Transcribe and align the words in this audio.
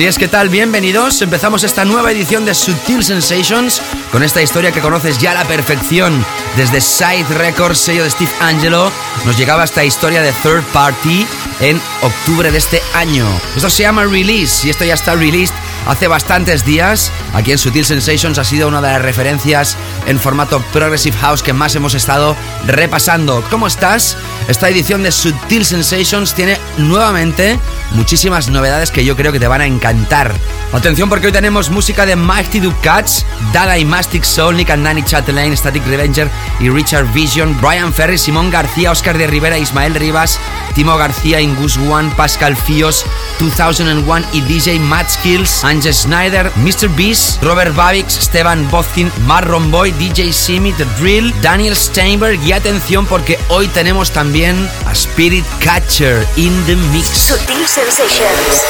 Así 0.00 0.06
es, 0.06 0.16
¿qué 0.16 0.28
tal? 0.28 0.48
Bienvenidos. 0.48 1.20
Empezamos 1.20 1.62
esta 1.62 1.84
nueva 1.84 2.10
edición 2.10 2.46
de 2.46 2.54
Sutil 2.54 3.04
Sensations 3.04 3.82
con 4.10 4.22
esta 4.22 4.40
historia 4.40 4.72
que 4.72 4.80
conoces 4.80 5.18
ya 5.18 5.32
a 5.32 5.34
la 5.34 5.44
perfección. 5.44 6.24
Desde 6.56 6.80
Side 6.80 7.26
Records, 7.34 7.78
sello 7.78 8.04
de 8.04 8.10
Steve 8.10 8.30
Angelo, 8.40 8.90
nos 9.26 9.36
llegaba 9.36 9.62
esta 9.62 9.84
historia 9.84 10.22
de 10.22 10.32
Third 10.42 10.64
Party 10.72 11.26
en 11.60 11.78
octubre 12.00 12.50
de 12.50 12.56
este 12.56 12.80
año. 12.94 13.26
Esto 13.54 13.68
se 13.68 13.82
llama 13.82 14.06
Release 14.06 14.66
y 14.66 14.70
esto 14.70 14.86
ya 14.86 14.94
está 14.94 15.14
released 15.16 15.54
hace 15.86 16.08
bastantes 16.08 16.64
días. 16.64 17.12
Aquí 17.34 17.52
en 17.52 17.58
Sutil 17.58 17.84
Sensations 17.84 18.38
ha 18.38 18.44
sido 18.44 18.68
una 18.68 18.80
de 18.80 18.88
las 18.88 19.02
referencias 19.02 19.76
en 20.06 20.18
formato 20.18 20.62
Progressive 20.72 21.18
House 21.18 21.42
que 21.42 21.52
más 21.52 21.74
hemos 21.74 21.92
estado 21.92 22.36
repasando. 22.66 23.44
¿Cómo 23.50 23.66
estás? 23.66 24.16
Esta 24.48 24.70
edición 24.70 25.02
de 25.02 25.12
Sutil 25.12 25.66
Sensations 25.66 26.32
tiene 26.32 26.58
nuevamente 26.78 27.58
muchísimas 27.92 28.48
novedades 28.48 28.90
que 28.90 29.04
yo 29.04 29.16
creo 29.16 29.32
que 29.32 29.40
te 29.40 29.48
van 29.48 29.60
a 29.60 29.66
encantar. 29.66 30.32
Atención 30.72 31.08
porque 31.08 31.26
hoy 31.26 31.32
tenemos 31.32 31.70
música 31.70 32.06
de 32.06 32.16
Mighty 32.16 32.60
Duke 32.60 32.80
Cats, 32.82 33.26
Dada 33.52 33.78
y 33.78 33.84
Mastic 33.84 34.24
Soul, 34.24 34.56
Nick 34.56 34.70
and 34.70 34.84
Danny 34.84 35.02
Chatelain, 35.02 35.56
Static 35.56 35.84
Revenger 35.86 36.30
y 36.60 36.68
Richard 36.68 37.12
Vision, 37.12 37.56
Brian 37.60 37.92
Ferry, 37.92 38.18
Simón 38.18 38.50
García, 38.50 38.92
Oscar 38.92 39.18
de 39.18 39.26
Rivera, 39.26 39.58
Ismael 39.58 39.94
Rivas, 39.94 40.38
Timo 40.74 40.96
García, 40.96 41.40
Ingus 41.40 41.76
One, 41.76 42.12
Pascal 42.16 42.56
Fios, 42.56 43.04
2001 43.40 44.26
y 44.32 44.40
DJ 44.42 44.78
Matt 44.78 45.10
Skills, 45.10 45.64
Ange 45.64 45.92
Snyder, 45.92 46.52
Mr. 46.56 46.88
Beast, 46.94 47.42
Robert 47.42 47.74
Babix, 47.74 48.12
Stevan 48.12 48.70
Bozkin, 48.70 49.10
Marron 49.26 49.70
Boy, 49.70 49.90
DJ 49.92 50.32
Simi, 50.32 50.72
The 50.74 50.84
Drill, 50.98 51.34
Daniel 51.40 51.74
Steinberg 51.74 52.40
y 52.44 52.52
atención 52.52 53.06
porque 53.06 53.38
hoy 53.48 53.66
tenemos 53.68 54.12
también 54.12 54.68
a 54.86 54.92
Spirit 54.92 55.44
Catcher 55.60 56.26
in 56.36 56.52
the 56.66 56.76
Mix. 56.92 57.08
Sutil 57.08 57.66
Sensations. 57.66 58.66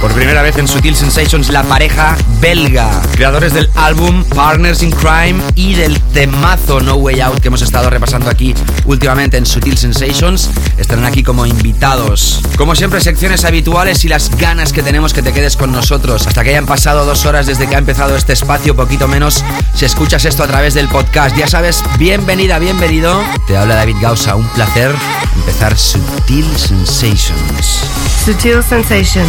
Por 0.00 0.14
primera 0.14 0.40
vez 0.40 0.56
en 0.56 0.66
Sutil 0.66 0.96
Sensations, 0.96 1.50
la 1.50 1.62
pareja 1.62 2.16
belga, 2.40 3.02
creadores 3.12 3.52
del 3.52 3.68
álbum 3.74 4.24
Partners 4.24 4.82
in 4.82 4.92
Crime 4.92 5.42
y 5.54 5.74
del 5.74 6.00
temazo 6.14 6.80
No 6.80 6.94
Way 6.94 7.20
Out 7.20 7.40
que 7.40 7.48
hemos 7.48 7.60
estado 7.60 7.90
repasando 7.90 8.30
aquí 8.30 8.54
últimamente 8.86 9.36
en 9.36 9.44
Sutil 9.44 9.76
Sensations, 9.76 10.48
estarán 10.78 11.04
aquí 11.04 11.22
como 11.22 11.44
invitados. 11.44 12.40
Como 12.56 12.74
siempre, 12.74 13.02
secciones 13.02 13.44
habituales 13.44 14.02
y 14.06 14.08
las 14.08 14.30
ganas 14.38 14.72
que 14.72 14.82
tenemos 14.82 15.12
que 15.12 15.22
te 15.22 15.34
quedes 15.34 15.58
con 15.58 15.70
nosotros. 15.70 16.26
Hasta 16.26 16.44
que 16.44 16.50
hayan 16.50 16.64
pasado 16.64 17.04
dos 17.04 17.26
horas 17.26 17.46
desde 17.46 17.68
que 17.68 17.74
ha 17.74 17.78
empezado 17.78 18.16
este 18.16 18.32
espacio, 18.32 18.74
poquito 18.74 19.06
menos, 19.06 19.44
si 19.74 19.84
escuchas 19.84 20.24
esto 20.24 20.42
a 20.42 20.46
través 20.46 20.72
del 20.72 20.88
podcast. 20.88 21.36
Ya 21.36 21.46
sabes, 21.46 21.84
bienvenida, 21.98 22.58
bienvenido. 22.58 23.22
Te 23.46 23.58
habla 23.58 23.74
David 23.74 23.96
Gausa, 24.00 24.34
un 24.34 24.48
placer 24.48 24.94
empezar 25.40 25.76
Sutil 25.76 26.46
Sensations. 26.56 27.84
Sutil 28.24 28.62
Sensations, 28.62 29.28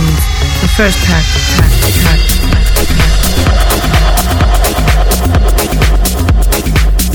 first. 0.76 1.00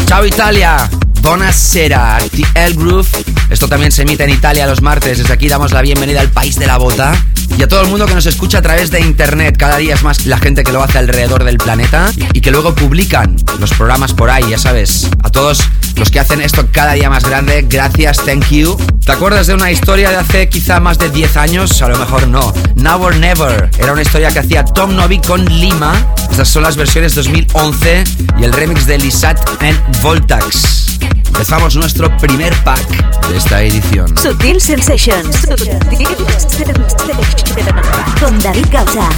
Ciao 0.06 0.24
Italia, 0.24 0.88
buonasera, 1.22 2.18
The 2.30 2.72
Groove. 2.74 3.08
Esto 3.50 3.68
también 3.68 3.92
se 3.92 4.02
emite 4.02 4.24
en 4.24 4.30
Italia 4.30 4.66
los 4.66 4.82
martes. 4.82 5.18
Desde 5.18 5.32
aquí 5.32 5.48
damos 5.48 5.72
la 5.72 5.82
bienvenida 5.82 6.20
al 6.20 6.30
país 6.30 6.58
de 6.58 6.66
la 6.66 6.78
bota 6.78 7.14
y 7.58 7.62
a 7.62 7.68
todo 7.68 7.82
el 7.82 7.88
mundo 7.88 8.06
que 8.06 8.14
nos 8.14 8.26
escucha 8.26 8.58
a 8.58 8.62
través 8.62 8.90
de 8.90 9.00
internet. 9.00 9.56
Cada 9.56 9.78
día 9.78 9.94
es 9.94 10.02
más 10.02 10.26
la 10.26 10.38
gente 10.38 10.62
que 10.62 10.72
lo 10.72 10.82
hace 10.82 10.98
alrededor 10.98 11.44
del 11.44 11.58
planeta 11.58 12.10
y 12.32 12.40
que 12.40 12.50
luego 12.50 12.74
publican 12.74 13.36
los 13.58 13.70
programas 13.70 14.12
por 14.12 14.30
ahí, 14.30 14.44
ya 14.50 14.58
sabes. 14.58 15.08
A 15.22 15.30
todos 15.30 15.62
los 15.96 16.10
que 16.10 16.20
hacen 16.20 16.40
esto 16.40 16.66
cada 16.70 16.92
día 16.92 17.10
más 17.10 17.24
grande, 17.24 17.66
gracias, 17.68 18.18
thank 18.24 18.48
you. 18.50 18.76
¿Te 19.04 19.12
acuerdas 19.12 19.46
de 19.46 19.54
una 19.54 19.70
historia 19.70 20.10
de 20.10 20.16
hace 20.16 20.48
quizá 20.48 20.80
más 20.80 20.98
de 20.98 21.10
10 21.10 21.36
años? 21.36 21.80
A 21.82 21.88
lo 21.88 21.98
mejor 21.98 22.28
no. 22.28 22.52
Now 22.76 23.02
or 23.02 23.16
Never 23.16 23.70
era 23.78 23.92
una 23.92 24.02
historia 24.02 24.30
que 24.30 24.40
hacía 24.40 24.64
Tom 24.64 24.94
Novi 24.94 25.20
con 25.20 25.44
Lima. 25.44 25.94
Estas 26.30 26.48
son 26.48 26.62
las 26.62 26.76
versiones 26.76 27.14
2011 27.14 28.04
y 28.38 28.44
el 28.44 28.52
remix 28.52 28.86
de 28.86 28.98
Lisat 28.98 29.38
and 29.60 30.02
Voltax. 30.02 30.98
Empezamos 31.26 31.76
nuestro 31.76 32.14
primer 32.16 32.54
pack 32.64 33.28
de 33.28 33.36
esta 33.36 33.62
edición. 33.62 34.16
Sutil 34.16 34.60
Sensations. 34.60 35.46
Con 38.20 38.38
David 38.40 38.66
Gausa. 38.70 39.08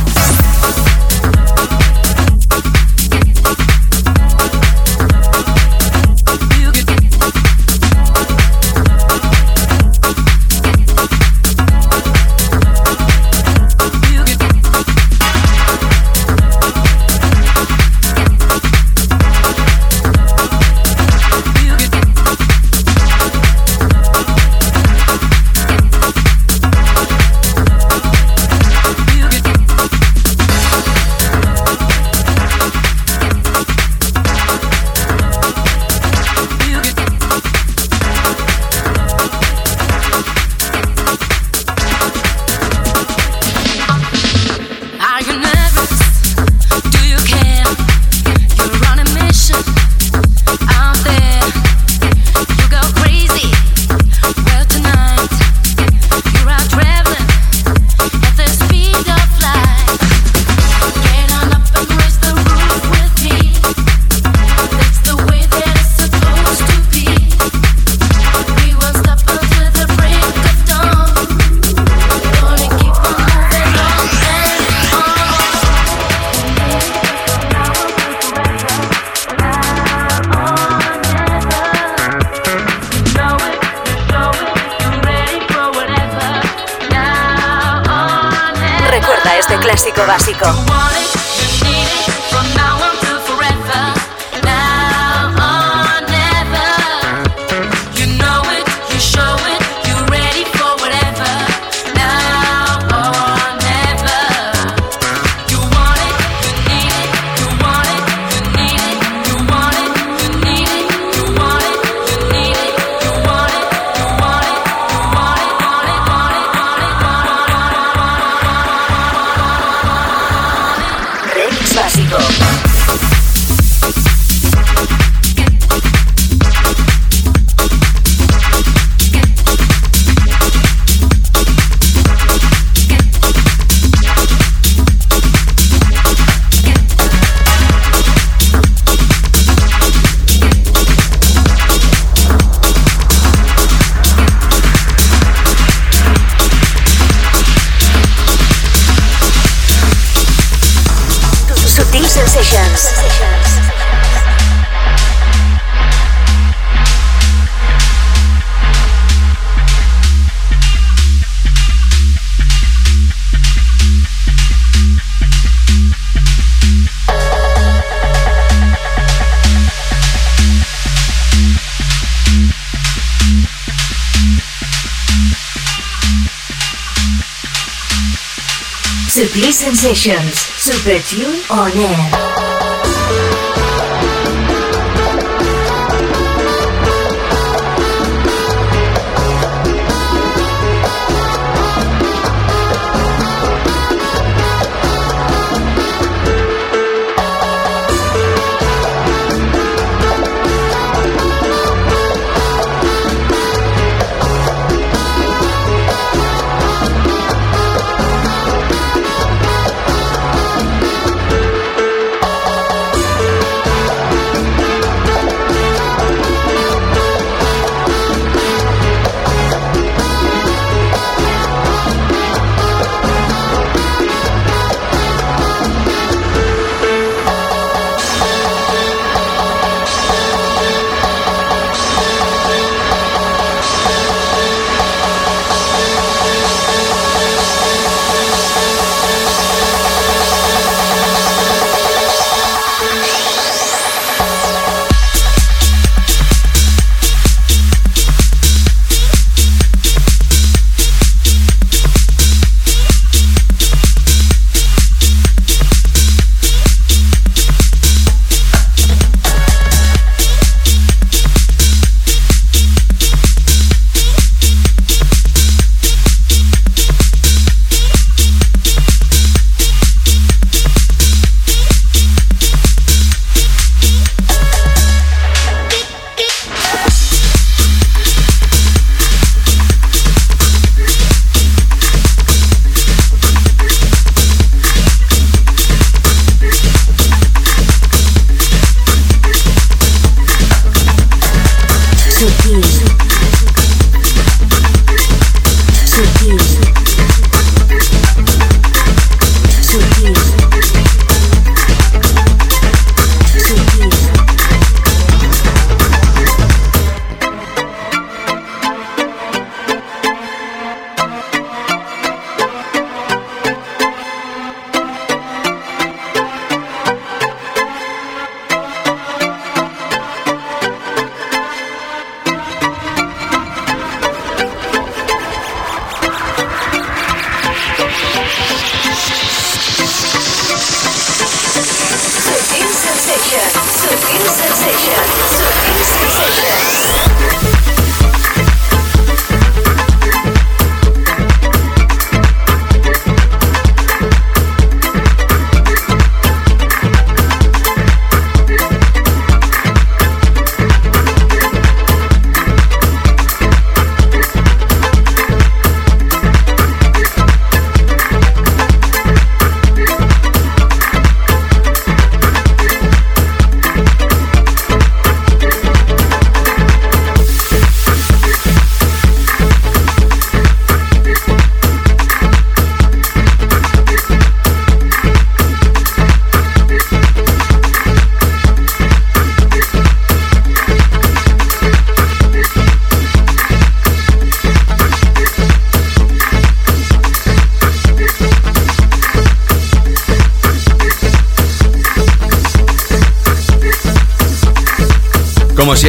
Sensations, 179.89 180.35
Super 180.59 181.01
Tune 181.01 181.41
On 181.49 181.71
Air. 181.71 182.38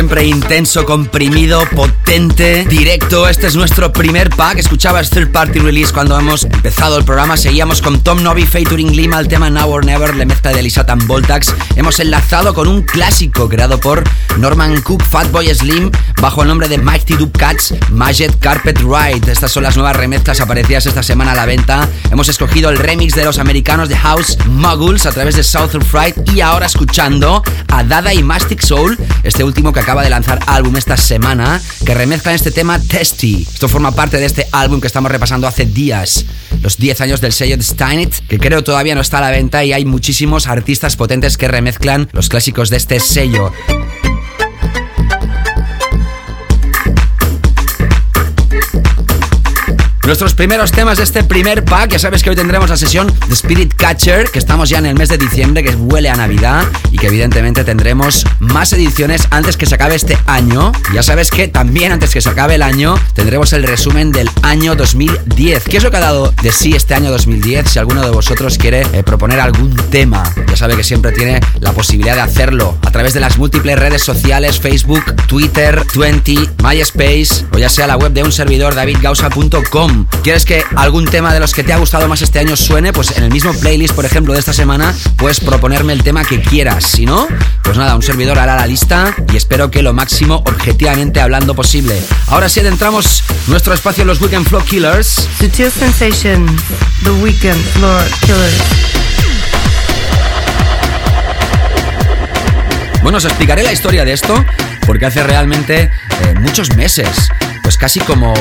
Siempre, 0.09 0.25
intenso, 0.25 0.85
comprimido, 0.85 1.61
potente, 1.75 2.65
directo. 2.65 3.27
Este 3.27 3.45
es 3.45 3.55
nuestro 3.55 3.93
primer 3.93 4.31
pack. 4.31 4.57
Escuchabas 4.57 5.11
Third 5.11 5.31
Party 5.31 5.59
Release 5.59 5.93
cuando 5.93 6.17
hemos 6.17 6.45
empezado 6.45 6.97
el 6.97 7.05
programa. 7.05 7.37
Seguíamos 7.37 7.81
con 7.81 8.01
Tom 8.01 8.23
Novi 8.23 8.45
featuring 8.45 8.95
Lima, 8.95 9.19
el 9.19 9.27
tema 9.27 9.51
Now 9.51 9.69
or 9.69 9.85
Never, 9.85 10.15
la 10.15 10.25
mezcla 10.25 10.51
de 10.51 10.67
Tan 10.69 11.05
Voltax. 11.05 11.53
Hemos 11.79 11.97
enlazado 12.01 12.53
con 12.53 12.67
un 12.67 12.81
clásico 12.81 13.47
creado 13.47 13.79
por 13.79 14.03
Norman 14.37 14.81
Cook, 14.81 15.01
Fatboy 15.01 15.47
Slim, 15.55 15.89
bajo 16.21 16.41
el 16.41 16.49
nombre 16.49 16.67
de 16.67 16.77
Mighty 16.77 17.13
Dub 17.13 17.31
Cats, 17.31 17.73
Magic 17.89 18.37
Carpet 18.39 18.79
Ride. 18.79 19.31
Estas 19.31 19.53
son 19.53 19.63
las 19.63 19.77
nuevas 19.77 19.95
remezclas 19.95 20.41
aparecidas 20.41 20.87
esta 20.87 21.03
semana 21.03 21.31
a 21.31 21.35
la 21.35 21.45
venta. 21.45 21.87
Hemos 22.11 22.27
escogido 22.27 22.69
el 22.69 22.77
remix 22.77 23.15
de 23.15 23.23
los 23.23 23.39
americanos 23.39 23.87
de 23.87 23.95
House 23.95 24.37
Muggles 24.47 25.05
a 25.05 25.13
través 25.13 25.37
de 25.37 25.43
Southern 25.43 25.85
Fright 25.85 26.17
y 26.35 26.41
ahora 26.41 26.65
escuchando 26.65 27.41
a 27.69 27.83
Dada 27.85 28.13
y 28.13 28.23
Mastic 28.23 28.59
Soul, 28.59 28.97
este 29.23 29.45
último 29.45 29.71
que 29.71 29.79
acaba 29.79 30.03
de 30.03 30.09
lanzar 30.09 30.39
álbum 30.47 30.75
esta 30.75 30.97
semana, 30.97 31.61
que 31.85 31.93
remezcla 31.93 32.33
este 32.33 32.51
tema 32.51 32.77
Testy. 32.77 33.47
Esto 33.49 33.69
forma 33.69 33.93
parte 33.93 34.17
de 34.17 34.25
este 34.25 34.47
álbum 34.51 34.81
que 34.81 34.87
estamos 34.87 35.09
repasando 35.09 35.47
hace 35.47 35.65
días, 35.65 36.25
los 36.61 36.75
10 36.75 36.99
años 36.99 37.21
del 37.21 37.31
sello 37.31 37.55
de 37.55 37.63
Steinit, 37.63 38.13
que 38.27 38.37
creo 38.37 38.65
todavía 38.65 38.95
no 38.95 39.01
está 39.01 39.19
a 39.19 39.21
la 39.21 39.31
venta 39.31 39.63
y 39.63 39.71
hay 39.71 39.85
muchísimos 39.85 40.47
artistas 40.47 40.97
potentes 40.97 41.37
que 41.37 41.47
remezclan 41.47 41.68
los 42.13 42.29
clásicos 42.29 42.69
de 42.69 42.77
este 42.77 42.99
sello. 42.99 43.51
Nuestros 50.09 50.33
primeros 50.33 50.71
temas 50.71 50.97
de 50.97 51.03
este 51.03 51.23
primer 51.23 51.63
pack, 51.63 51.91
ya 51.91 51.99
sabes 51.99 52.23
que 52.23 52.31
hoy 52.31 52.35
tendremos 52.35 52.67
la 52.67 52.77
sesión 52.77 53.13
de 53.27 53.33
Spirit 53.35 53.75
Catcher, 53.75 54.27
que 54.31 54.39
estamos 54.39 54.67
ya 54.67 54.79
en 54.79 54.87
el 54.87 54.95
mes 54.95 55.09
de 55.09 55.19
diciembre, 55.19 55.63
que 55.63 55.75
huele 55.75 56.09
a 56.09 56.15
Navidad 56.15 56.65
y 56.91 56.97
que 56.97 57.05
evidentemente 57.05 57.63
tendremos 57.63 58.25
más 58.39 58.73
ediciones 58.73 59.27
antes 59.29 59.55
que 59.55 59.67
se 59.67 59.75
acabe 59.75 59.93
este 59.93 60.17
año. 60.25 60.71
Ya 60.95 61.03
sabes 61.03 61.29
que 61.29 61.47
también 61.47 61.91
antes 61.91 62.09
que 62.09 62.21
se 62.21 62.29
acabe 62.29 62.55
el 62.55 62.63
año 62.63 62.95
tendremos 63.13 63.53
el 63.53 63.61
resumen 63.61 64.11
del 64.11 64.31
año 64.41 64.75
2010. 64.75 65.65
¿Qué 65.65 65.77
es 65.77 65.83
lo 65.83 65.91
que 65.91 65.97
ha 65.97 65.99
dado 65.99 66.33
de 66.41 66.51
sí 66.51 66.73
este 66.75 66.95
año 66.95 67.11
2010? 67.11 67.69
Si 67.69 67.77
alguno 67.77 68.01
de 68.01 68.09
vosotros 68.09 68.57
quiere 68.57 68.87
eh, 68.93 69.03
proponer 69.03 69.39
algún 69.39 69.75
tema, 69.91 70.23
ya 70.47 70.57
sabe 70.57 70.75
que 70.75 70.83
siempre 70.83 71.11
tiene 71.11 71.39
la 71.59 71.71
posibilidad 71.73 72.15
de 72.15 72.21
hacerlo 72.21 72.75
a 72.81 72.89
través 72.89 73.13
de 73.13 73.19
las 73.19 73.37
múltiples 73.37 73.77
redes 73.77 74.01
sociales, 74.01 74.59
Facebook, 74.59 75.03
Twitter, 75.27 75.85
Twenty, 75.93 76.49
MySpace 76.63 77.45
o 77.51 77.59
ya 77.59 77.69
sea 77.69 77.85
la 77.85 77.95
web 77.95 78.11
de 78.11 78.23
un 78.23 78.31
servidor 78.31 78.73
davidgausa.com. 78.73 79.98
¿Quieres 80.23 80.45
que 80.45 80.63
algún 80.75 81.05
tema 81.05 81.33
de 81.33 81.39
los 81.39 81.53
que 81.53 81.63
te 81.63 81.73
ha 81.73 81.77
gustado 81.77 82.07
más 82.07 82.21
este 82.21 82.39
año 82.39 82.55
suene? 82.55 82.93
Pues 82.93 83.17
en 83.17 83.23
el 83.23 83.31
mismo 83.31 83.53
playlist, 83.53 83.93
por 83.95 84.05
ejemplo, 84.05 84.33
de 84.33 84.39
esta 84.39 84.53
semana, 84.53 84.93
puedes 85.17 85.39
proponerme 85.39 85.93
el 85.93 86.03
tema 86.03 86.23
que 86.23 86.41
quieras. 86.41 86.85
Si 86.85 87.05
no, 87.05 87.27
pues 87.63 87.77
nada, 87.77 87.95
un 87.95 88.01
servidor 88.01 88.39
hará 88.39 88.55
la 88.55 88.67
lista 88.67 89.15
y 89.31 89.37
espero 89.37 89.71
que 89.71 89.81
lo 89.81 89.93
máximo 89.93 90.43
objetivamente 90.45 91.21
hablando 91.21 91.55
posible. 91.55 91.99
Ahora 92.27 92.49
sí 92.49 92.59
adentramos 92.59 93.23
nuestro 93.47 93.73
espacio 93.73 94.01
en 94.01 94.07
los 94.07 94.21
Weekend 94.21 94.47
Floor 94.47 94.63
Killers. 94.65 95.27
Sutil 95.39 95.71
Sensation, 95.71 96.45
The 97.03 97.11
Weekend 97.11 97.63
Floor 97.73 98.03
Killers. 98.21 98.89
Bueno, 103.01 103.17
os 103.17 103.25
explicaré 103.25 103.63
la 103.63 103.71
historia 103.71 104.03
de 104.03 104.13
esto 104.13 104.45
porque 104.85 105.05
hace 105.05 105.23
realmente 105.23 105.83
eh, 105.83 106.33
muchos 106.39 106.75
meses 106.75 107.29
pues 107.69 107.77
casi 107.77 107.99
como 107.99 108.33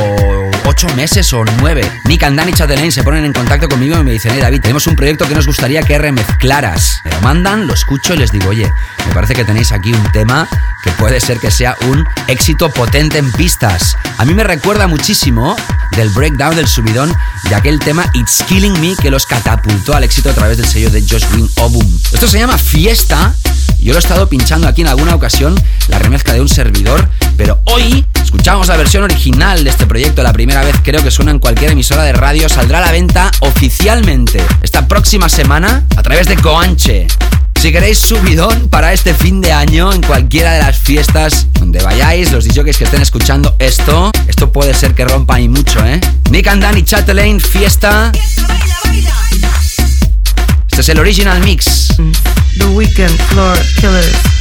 ocho 0.64 0.86
meses 0.96 1.30
o 1.34 1.44
nueve. 1.60 1.82
Nick 2.06 2.22
and 2.22 2.38
Danny 2.38 2.54
Chatelain 2.54 2.90
se 2.90 3.02
ponen 3.02 3.26
en 3.26 3.34
contacto 3.34 3.68
conmigo 3.68 4.00
y 4.00 4.02
me 4.02 4.12
dicen, 4.12 4.32
hey 4.34 4.40
David, 4.40 4.62
tenemos 4.62 4.86
un 4.86 4.96
proyecto 4.96 5.28
que 5.28 5.34
nos 5.34 5.46
gustaría 5.46 5.82
que 5.82 5.98
remezclaras. 5.98 7.02
Me 7.04 7.10
lo 7.10 7.20
mandan, 7.20 7.66
lo 7.66 7.74
escucho 7.74 8.14
y 8.14 8.16
les 8.16 8.32
digo, 8.32 8.48
oye, 8.48 8.72
me 9.06 9.12
parece 9.12 9.34
que 9.34 9.44
tenéis 9.44 9.70
aquí 9.70 9.92
un 9.92 10.12
tema 10.12 10.48
que 10.82 10.90
puede 10.92 11.20
ser 11.20 11.40
que 11.40 11.50
sea 11.50 11.76
un 11.88 12.06
éxito 12.26 12.70
potente 12.70 13.18
en 13.18 13.30
pistas. 13.32 13.98
A 14.16 14.24
mí 14.24 14.32
me 14.32 14.44
recuerda 14.44 14.86
muchísimo 14.86 15.54
del 15.94 16.08
breakdown 16.08 16.56
del 16.56 16.66
subidón 16.66 17.14
de 17.50 17.54
aquel 17.54 17.80
tema 17.80 18.06
It's 18.14 18.42
Killing 18.44 18.80
Me 18.80 18.96
que 18.96 19.10
los 19.10 19.26
catapultó 19.26 19.94
al 19.94 20.04
éxito 20.04 20.30
a 20.30 20.32
través 20.32 20.56
del 20.56 20.66
sello 20.66 20.88
de 20.88 21.02
Josh 21.02 21.26
Green 21.32 21.50
Obum. 21.56 21.86
Esto 22.14 22.28
se 22.28 22.38
llama 22.38 22.56
Fiesta. 22.56 23.34
Yo 23.78 23.92
lo 23.92 23.98
he 23.98 24.00
estado 24.00 24.26
pinchando 24.26 24.66
aquí 24.66 24.80
en 24.80 24.88
alguna 24.88 25.14
ocasión, 25.14 25.54
la 25.88 25.98
remezcla 25.98 26.32
de 26.32 26.40
un 26.40 26.48
servidor, 26.48 27.08
pero 27.36 27.60
hoy 27.66 28.04
escuchamos 28.28 28.68
la 28.68 28.76
versión 28.76 29.04
original 29.04 29.64
de 29.64 29.70
este 29.70 29.86
proyecto, 29.86 30.22
la 30.22 30.34
primera 30.34 30.62
vez 30.62 30.76
creo 30.82 31.02
que 31.02 31.10
suena 31.10 31.30
en 31.30 31.38
cualquier 31.38 31.70
emisora 31.70 32.02
de 32.02 32.12
radio, 32.12 32.46
saldrá 32.50 32.76
a 32.76 32.82
la 32.82 32.92
venta 32.92 33.30
oficialmente 33.40 34.38
esta 34.62 34.86
próxima 34.86 35.30
semana 35.30 35.86
a 35.96 36.02
través 36.02 36.28
de 36.28 36.36
Coanche. 36.36 37.06
Si 37.58 37.72
queréis 37.72 37.98
subidón 37.98 38.68
para 38.68 38.92
este 38.92 39.14
fin 39.14 39.40
de 39.40 39.52
año 39.52 39.94
en 39.94 40.02
cualquiera 40.02 40.52
de 40.52 40.58
las 40.58 40.76
fiestas 40.76 41.46
donde 41.58 41.82
vayáis, 41.82 42.30
los 42.30 42.44
DJs 42.44 42.76
que 42.76 42.84
estén 42.84 43.00
escuchando 43.00 43.56
esto, 43.58 44.10
esto 44.26 44.52
puede 44.52 44.74
ser 44.74 44.94
que 44.94 45.06
rompa 45.06 45.40
y 45.40 45.48
mucho, 45.48 45.82
¿eh? 45.86 45.98
Nick 46.30 46.48
and 46.48 46.62
Danny 46.62 46.82
Chatelain, 46.82 47.40
fiesta. 47.40 48.12
Este 50.66 50.80
es 50.82 50.88
el 50.90 50.98
original 50.98 51.40
mix. 51.40 51.96
The 52.58 52.66
Weekend 52.66 53.18
Floor 53.30 53.58
Killers. 53.76 54.37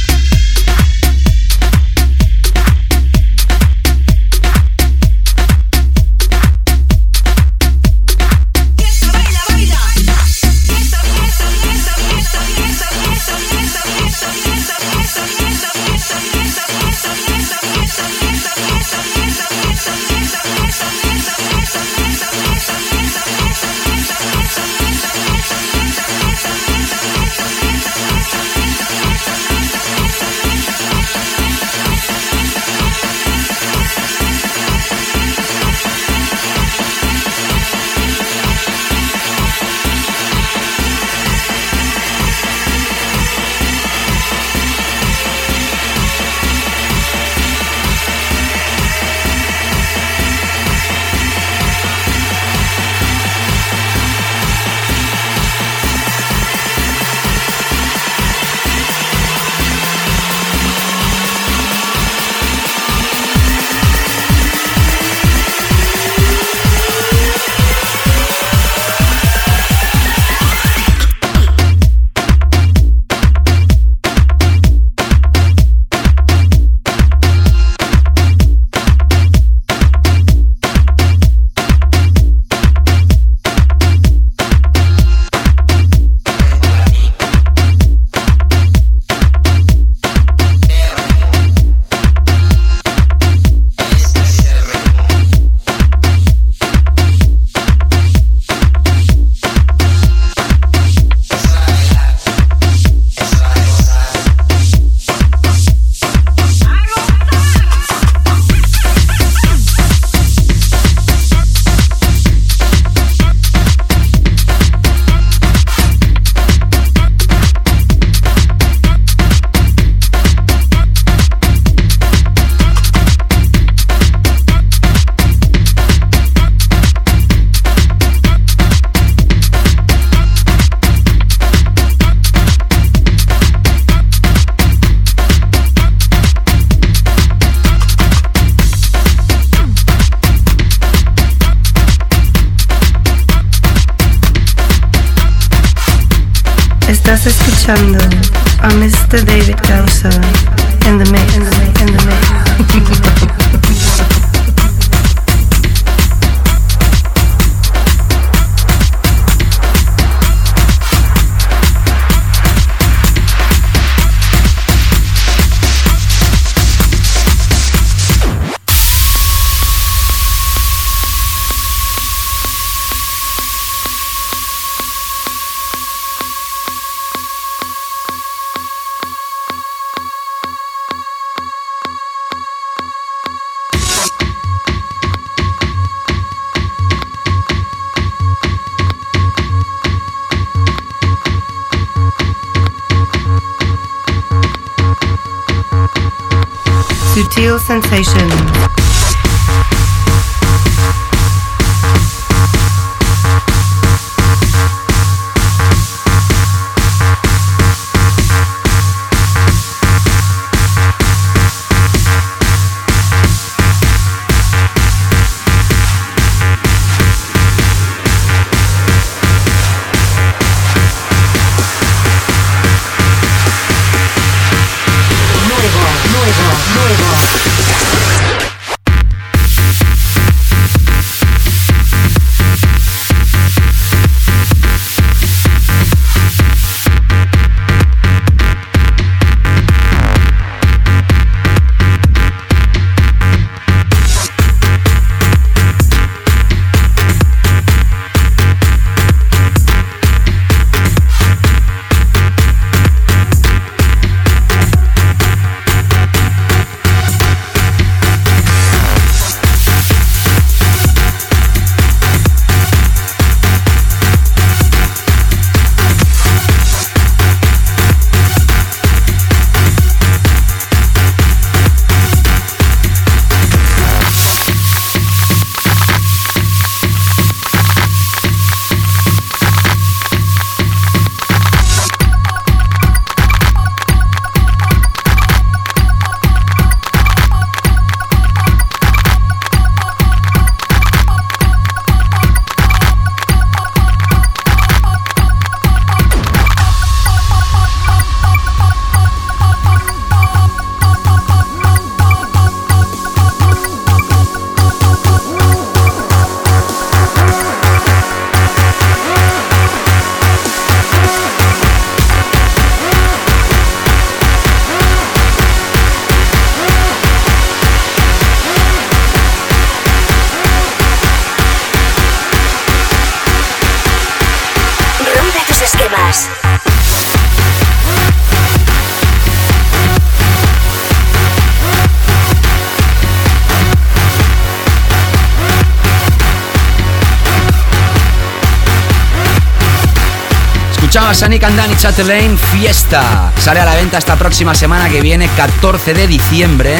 Escuchabas 341.08 341.22
a 341.22 341.28
Nick 341.30 341.44
and 341.44 341.56
Danny 341.56 341.74
Chatelain 341.74 342.36
Fiesta. 342.36 343.32
Sale 343.38 343.60
a 343.60 343.64
la 343.64 343.74
venta 343.74 343.96
esta 343.96 344.16
próxima 344.16 344.54
semana 344.54 344.90
que 344.90 345.00
viene, 345.00 345.26
14 345.38 345.94
de 345.94 346.06
diciembre. 346.06 346.76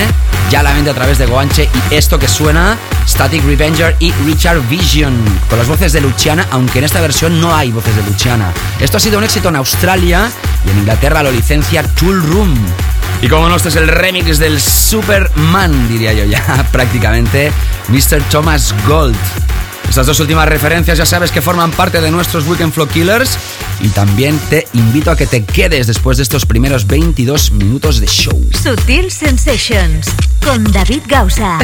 Ya 0.50 0.62
la 0.62 0.74
venta 0.74 0.90
a 0.90 0.94
través 0.94 1.16
de 1.16 1.24
Goanche. 1.24 1.66
Y 1.72 1.94
esto 1.94 2.18
que 2.18 2.28
suena, 2.28 2.76
Static 3.06 3.42
Revenger 3.42 3.96
y 4.00 4.12
Richard 4.26 4.60
Vision. 4.68 5.16
Con 5.48 5.58
las 5.58 5.66
voces 5.66 5.94
de 5.94 6.02
Luciana, 6.02 6.46
aunque 6.50 6.80
en 6.80 6.84
esta 6.84 7.00
versión 7.00 7.40
no 7.40 7.56
hay 7.56 7.72
voces 7.72 7.96
de 7.96 8.02
Luciana. 8.02 8.52
Esto 8.78 8.98
ha 8.98 9.00
sido 9.00 9.16
un 9.16 9.24
éxito 9.24 9.48
en 9.48 9.56
Australia 9.56 10.30
y 10.66 10.70
en 10.72 10.78
Inglaterra 10.80 11.22
lo 11.22 11.30
licencia 11.30 11.82
Tool 11.82 12.22
Room. 12.22 12.54
Y 13.22 13.28
como 13.28 13.48
no, 13.48 13.56
este 13.56 13.70
es 13.70 13.76
el 13.76 13.88
remix 13.88 14.38
del 14.38 14.60
Superman, 14.60 15.88
diría 15.88 16.12
yo 16.12 16.26
ya, 16.26 16.66
prácticamente, 16.70 17.50
Mr. 17.88 18.20
Thomas 18.30 18.74
Gold. 18.86 19.16
Estas 19.88 20.06
dos 20.06 20.20
últimas 20.20 20.46
referencias 20.46 20.98
ya 20.98 21.06
sabes 21.06 21.30
que 21.30 21.40
forman 21.40 21.70
parte 21.70 22.02
de 22.02 22.10
nuestros 22.10 22.46
Weekend 22.46 22.74
Flow 22.74 22.86
Killers 22.88 23.38
y 23.80 23.88
también 23.88 24.38
te 24.50 24.66
invito 24.72 25.10
a 25.10 25.16
que 25.16 25.26
te 25.26 25.44
quedes 25.44 25.86
después 25.86 26.16
de 26.16 26.22
estos 26.22 26.46
primeros 26.46 26.86
22 26.86 27.52
minutos 27.52 28.00
de 28.00 28.06
show. 28.06 28.38
Sutil 28.62 29.10
Sensations 29.10 30.08
con 30.44 30.64
David 30.72 31.02
Gausa. 31.06 31.58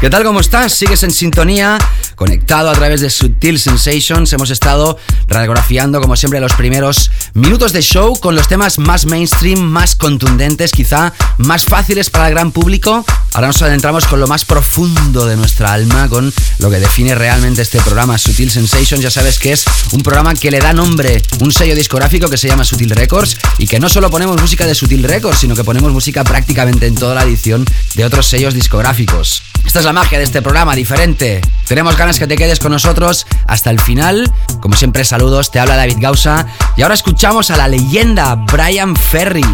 ¿Qué 0.00 0.10
tal? 0.10 0.24
¿Cómo 0.24 0.40
estás? 0.40 0.72
¿Sigues 0.72 1.02
en 1.02 1.10
sintonía? 1.10 1.78
Conectado 2.14 2.70
a 2.70 2.74
través 2.74 3.00
de 3.00 3.10
Sutil 3.10 3.58
Sensations. 3.58 4.32
Hemos 4.32 4.50
estado 4.50 4.98
radiografiando, 5.28 6.00
como 6.00 6.16
siempre, 6.16 6.40
los 6.40 6.54
primeros 6.54 7.10
minutos 7.34 7.72
de 7.72 7.82
show 7.82 8.18
con 8.18 8.34
los 8.34 8.48
temas 8.48 8.78
más 8.78 9.06
mainstream, 9.06 9.60
más 9.60 9.96
contundentes, 9.96 10.72
quizá 10.72 11.12
más 11.38 11.64
fáciles 11.64 12.10
para 12.10 12.28
el 12.28 12.34
gran 12.34 12.52
público. 12.52 13.04
Ahora 13.32 13.48
nos 13.48 13.62
adentramos 13.62 14.06
con 14.06 14.20
lo 14.20 14.26
más 14.26 14.44
profundo 14.44 15.26
de 15.26 15.36
nuestra 15.36 15.72
alma, 15.72 16.08
con 16.08 16.32
lo 16.58 16.70
que 16.70 16.80
define 16.80 17.14
realmente 17.14 17.62
este 17.62 17.80
programa 17.80 18.18
Sutil 18.18 18.50
Sensations. 18.50 19.02
Ya 19.02 19.10
sabes 19.10 19.38
que 19.38 19.52
es 19.52 19.64
un 19.92 20.02
programa 20.02 20.34
que 20.34 20.50
le 20.50 20.58
da 20.58 20.72
nombre, 20.72 21.22
un 21.40 21.52
sello 21.52 21.74
discográfico 21.74 22.28
que 22.28 22.36
se 22.36 22.48
llama 22.48 22.64
Sutil 22.64 22.90
Records 22.90 23.36
y 23.58 23.66
que 23.66 23.78
no 23.78 23.88
solo 23.88 24.10
ponemos 24.10 24.40
música 24.40 24.66
de 24.66 24.74
Sutil 24.74 25.04
Records, 25.04 25.38
sino 25.38 25.54
que 25.54 25.64
ponemos 25.64 25.92
música 25.92 26.24
prácticamente 26.24 26.86
en 26.86 26.94
toda 26.94 27.14
la 27.14 27.22
edición 27.22 27.64
de 27.94 28.04
otros 28.04 28.26
sellos 28.26 28.54
discográficos. 28.54 29.42
Esta 29.64 29.78
es 29.78 29.84
la 29.84 29.92
magia 29.92 30.18
de 30.18 30.24
este 30.24 30.42
programa, 30.42 30.74
diferente. 30.74 31.40
Tenemos 31.66 31.96
ganas 31.96 32.18
que 32.18 32.26
te 32.26 32.36
quedes 32.36 32.58
con 32.58 32.72
nosotros 32.72 33.26
hasta 33.46 33.70
el 33.70 33.78
final. 33.78 34.30
Como 34.60 34.74
siempre, 34.74 35.04
saludos, 35.04 35.50
te 35.50 35.60
habla 35.60 35.76
David 35.76 35.98
Gausa. 36.00 36.46
Y 36.76 36.82
ahora 36.82 36.94
escuchamos 36.94 37.50
a 37.50 37.56
la 37.56 37.68
leyenda 37.68 38.34
Brian 38.34 38.96
Ferry. 38.96 39.44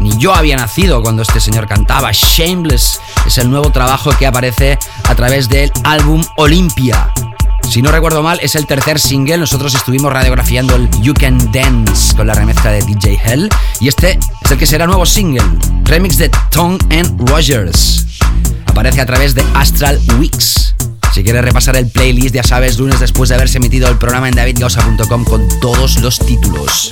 Ni 0.00 0.16
yo 0.18 0.34
había 0.34 0.56
nacido 0.56 1.02
cuando 1.02 1.22
este 1.22 1.40
señor 1.40 1.66
cantaba. 1.66 2.10
Shameless 2.12 3.00
es 3.26 3.38
el 3.38 3.50
nuevo 3.50 3.70
trabajo 3.70 4.10
que 4.18 4.26
aparece 4.26 4.78
a 5.04 5.14
través 5.14 5.48
del 5.48 5.72
álbum 5.84 6.24
Olympia. 6.36 7.12
Si 7.68 7.82
no 7.82 7.92
recuerdo 7.92 8.22
mal, 8.22 8.38
es 8.40 8.54
el 8.54 8.66
tercer 8.66 8.98
single. 8.98 9.36
Nosotros 9.36 9.74
estuvimos 9.74 10.10
radiografiando 10.10 10.74
el 10.76 10.88
You 11.02 11.12
Can 11.12 11.52
Dance 11.52 12.16
con 12.16 12.26
la 12.26 12.34
remezcla 12.34 12.70
de 12.70 12.80
DJ 12.80 13.20
Hell. 13.22 13.50
Y 13.80 13.88
este 13.88 14.18
es 14.42 14.50
el 14.50 14.56
que 14.56 14.66
será 14.66 14.86
nuevo 14.86 15.04
single. 15.04 15.44
Remix 15.84 16.16
de 16.16 16.30
Tom 16.50 16.78
and 16.90 17.28
Rogers. 17.28 18.06
Aparece 18.78 19.00
a 19.00 19.06
través 19.06 19.34
de 19.34 19.44
Astral 19.54 20.00
Weeks. 20.20 20.76
Si 21.12 21.24
quieres 21.24 21.42
repasar 21.42 21.74
el 21.74 21.90
playlist, 21.90 22.32
ya 22.32 22.44
sabes, 22.44 22.78
lunes 22.78 23.00
después 23.00 23.28
de 23.28 23.34
haberse 23.34 23.58
emitido 23.58 23.88
el 23.88 23.98
programa 23.98 24.28
en 24.28 24.36
davidgausa.com 24.36 25.24
con 25.24 25.48
todos 25.60 25.98
los 25.98 26.20
títulos. 26.20 26.88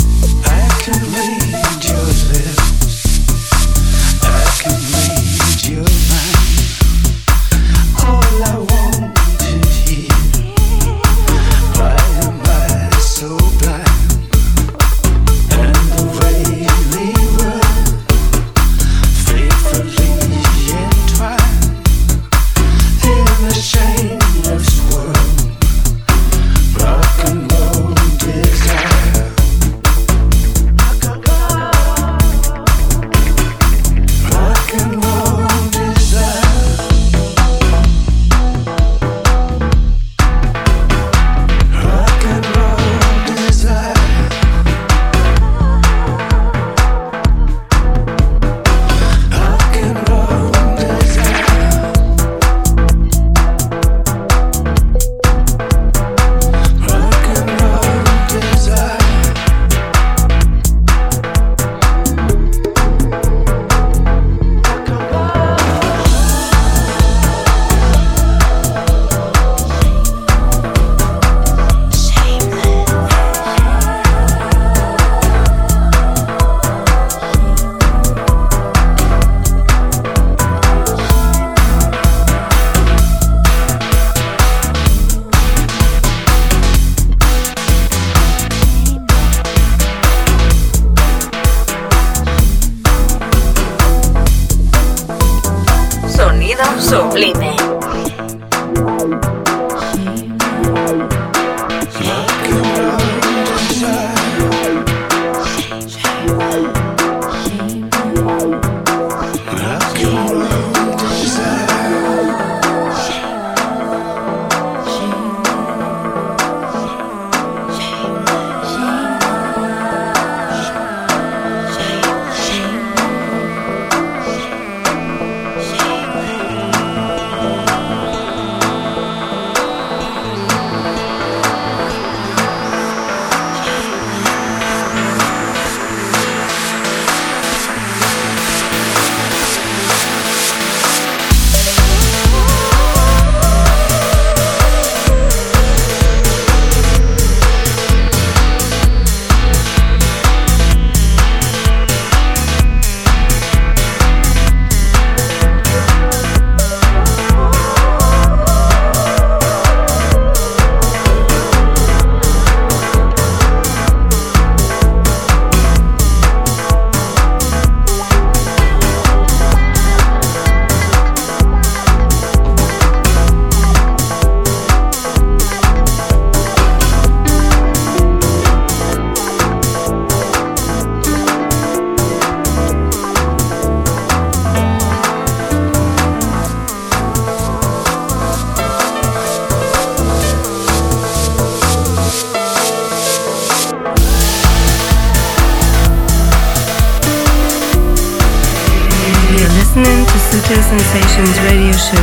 Escucha 200.48 200.62
Sensations 200.62 201.42
Radio 201.42 201.72
Show. 201.72 201.98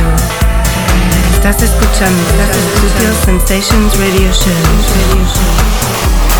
Estás 1.32 1.62
escuchando, 1.62 2.22
estás 2.28 2.54
escuchando 2.54 3.24
Sensations 3.24 3.96
Radio 3.96 4.30
Show. 4.34 4.52
Radio 4.92 5.24
Show. 5.24 6.33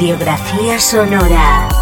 Radiografía 0.00 0.80
sonora. 0.80 1.79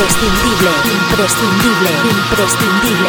Imprescindible, 0.00 0.70
imprescindible, 1.10 1.90
imprescindible. 2.10 3.08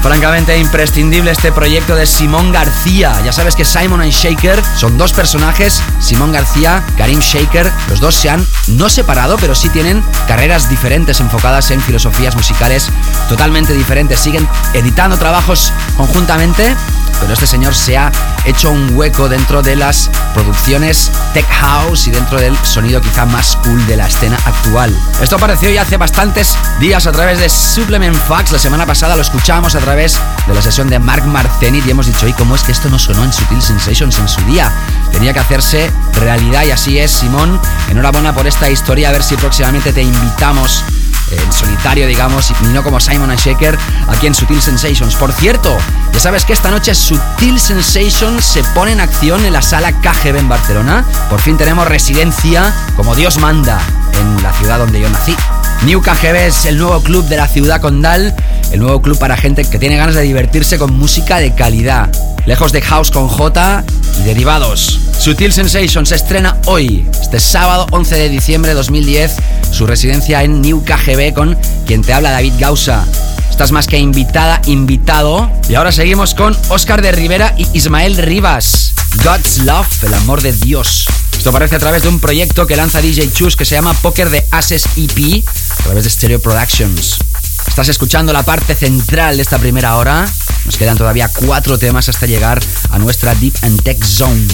Francamente 0.00 0.56
imprescindible 0.58 1.32
este 1.32 1.50
proyecto 1.50 1.96
de 1.96 2.06
Simón 2.06 2.52
García. 2.52 3.20
Ya 3.24 3.32
sabes 3.32 3.56
que 3.56 3.64
Simon 3.64 4.00
and 4.00 4.12
Shaker 4.12 4.62
son 4.76 4.96
dos 4.96 5.12
personajes, 5.12 5.82
Simón 5.98 6.30
García, 6.30 6.84
Karim 6.96 7.18
Shaker. 7.18 7.70
Los 7.90 7.98
dos 7.98 8.14
se 8.14 8.30
han 8.30 8.46
no 8.68 8.88
separado, 8.88 9.36
pero 9.38 9.56
sí 9.56 9.68
tienen 9.70 10.04
carreras 10.28 10.70
diferentes 10.70 11.18
enfocadas 11.18 11.72
en 11.72 11.80
filosofías 11.80 12.36
musicales 12.36 12.90
totalmente 13.28 13.74
diferentes. 13.74 14.20
Siguen 14.20 14.48
editando 14.72 15.18
trabajos 15.18 15.72
conjuntamente 15.96 16.76
pero 17.20 17.32
este 17.32 17.46
señor 17.46 17.74
se 17.74 17.96
ha 17.96 18.12
hecho 18.48 18.70
un 18.70 18.96
hueco 18.96 19.28
dentro 19.28 19.62
de 19.62 19.76
las 19.76 20.10
producciones 20.32 21.10
tech 21.34 21.46
house 21.48 22.06
y 22.06 22.10
dentro 22.10 22.38
del 22.38 22.56
sonido 22.64 23.00
quizá 23.00 23.26
más 23.26 23.56
cool 23.64 23.86
de 23.86 23.96
la 23.96 24.06
escena 24.06 24.38
actual. 24.44 24.94
Esto 25.20 25.36
apareció 25.36 25.70
ya 25.70 25.82
hace 25.82 25.96
bastantes 25.96 26.56
días 26.80 27.06
a 27.06 27.12
través 27.12 27.38
de 27.38 27.48
Supplement 27.48 28.16
Fax. 28.16 28.52
La 28.52 28.58
semana 28.58 28.86
pasada 28.86 29.16
lo 29.16 29.22
escuchábamos 29.22 29.74
a 29.74 29.80
través 29.80 30.18
de 30.46 30.54
la 30.54 30.62
sesión 30.62 30.88
de 30.88 30.98
Mark 30.98 31.26
Marcenit 31.26 31.86
y 31.86 31.90
hemos 31.90 32.06
dicho, 32.06 32.26
¿y 32.26 32.32
cómo 32.32 32.54
es 32.54 32.62
que 32.62 32.72
esto 32.72 32.88
no 32.88 32.98
sonó 32.98 33.24
en 33.24 33.32
Sutil 33.32 33.60
Sensations 33.60 34.18
en 34.18 34.28
su 34.28 34.40
día? 34.42 34.72
Tenía 35.12 35.32
que 35.32 35.40
hacerse 35.40 35.90
realidad 36.14 36.64
y 36.64 36.70
así 36.70 36.98
es, 36.98 37.10
Simón. 37.10 37.60
Enhorabuena 37.90 38.34
por 38.34 38.46
esta 38.46 38.70
historia, 38.70 39.10
a 39.10 39.12
ver 39.12 39.22
si 39.22 39.36
próximamente 39.36 39.92
te 39.92 40.02
invitamos 40.02 40.84
en 41.30 41.52
solitario, 41.52 42.06
digamos, 42.06 42.52
y 42.62 42.66
no 42.66 42.82
como 42.82 43.00
Simon 43.00 43.34
Shaker, 43.34 43.78
aquí 44.08 44.26
en 44.26 44.34
Sutil 44.34 44.60
Sensations. 44.60 45.14
Por 45.14 45.32
cierto, 45.32 45.76
ya 46.12 46.20
sabes 46.20 46.44
que 46.44 46.52
esta 46.52 46.70
noche 46.70 46.94
Sutil 46.94 47.58
Sensations 47.60 48.44
se 48.44 48.62
pone 48.74 48.92
en 48.92 49.00
acción 49.00 49.44
en 49.44 49.52
la 49.52 49.62
sala 49.62 49.92
KGB 49.92 50.36
en 50.36 50.48
Barcelona. 50.48 51.04
Por 51.30 51.40
fin 51.40 51.56
tenemos 51.56 51.86
residencia 51.86 52.72
como 52.96 53.14
Dios 53.14 53.38
manda 53.38 53.80
en 54.12 54.42
la 54.42 54.52
ciudad 54.54 54.78
donde 54.78 55.00
yo 55.00 55.08
nací. 55.08 55.36
New 55.84 56.02
KGB 56.02 56.46
es 56.46 56.66
el 56.66 56.76
nuevo 56.76 57.00
club 57.02 57.24
de 57.26 57.36
la 57.36 57.46
ciudad 57.46 57.80
condal, 57.80 58.34
el 58.72 58.80
nuevo 58.80 59.00
club 59.00 59.18
para 59.18 59.36
gente 59.36 59.64
que 59.64 59.78
tiene 59.78 59.96
ganas 59.96 60.14
de 60.14 60.22
divertirse 60.22 60.78
con 60.78 60.98
música 60.98 61.38
de 61.38 61.54
calidad, 61.54 62.10
lejos 62.46 62.72
de 62.72 62.82
house 62.82 63.10
con 63.10 63.28
J 63.28 63.84
y 64.18 64.22
derivados. 64.24 65.00
Sutil 65.18 65.52
Sensations 65.52 66.08
se 66.08 66.16
estrena 66.16 66.56
hoy, 66.66 67.08
este 67.20 67.38
sábado 67.38 67.86
11 67.90 68.16
de 68.16 68.28
diciembre 68.28 68.70
de 68.70 68.74
2010, 68.76 69.36
su 69.70 69.86
residencia 69.86 70.42
en 70.42 70.60
New 70.60 70.84
KGB 70.84 71.34
con 71.34 71.58
quien 71.86 72.02
te 72.02 72.12
habla 72.12 72.30
David 72.30 72.54
Gausa. 72.58 73.06
Estás 73.50 73.72
más 73.72 73.86
que 73.86 73.98
invitada, 73.98 74.60
invitado. 74.66 75.50
Y 75.68 75.74
ahora 75.74 75.92
seguimos 75.92 76.34
con 76.34 76.56
Oscar 76.68 77.02
de 77.02 77.12
Rivera 77.12 77.54
y 77.56 77.66
Ismael 77.72 78.16
Rivas. 78.16 78.92
God's 79.24 79.58
Love, 79.58 80.04
el 80.04 80.14
amor 80.14 80.42
de 80.42 80.52
Dios. 80.52 81.06
Esto 81.36 81.50
aparece 81.50 81.76
a 81.76 81.78
través 81.78 82.02
de 82.02 82.08
un 82.08 82.20
proyecto 82.20 82.66
que 82.66 82.76
lanza 82.76 83.00
DJ 83.00 83.32
Chus 83.32 83.56
que 83.56 83.64
se 83.64 83.74
llama 83.74 83.94
Poker 83.94 84.30
de 84.30 84.46
Ases 84.50 84.84
EP 84.96 85.44
a 85.70 85.82
través 85.82 86.04
de 86.04 86.10
Stereo 86.10 86.40
Productions. 86.40 87.18
Estás 87.66 87.88
escuchando 87.88 88.32
la 88.32 88.42
parte 88.42 88.74
central 88.74 89.36
de 89.36 89.42
esta 89.42 89.58
primera 89.58 89.96
hora. 89.96 90.28
Nos 90.64 90.76
quedan 90.76 90.96
todavía 90.96 91.28
cuatro 91.28 91.78
temas 91.78 92.08
hasta 92.08 92.26
llegar 92.26 92.60
a 92.90 92.98
nuestra 92.98 93.34
Deep 93.34 93.54
and 93.62 93.82
Tech 93.82 94.04
Zone. 94.04 94.46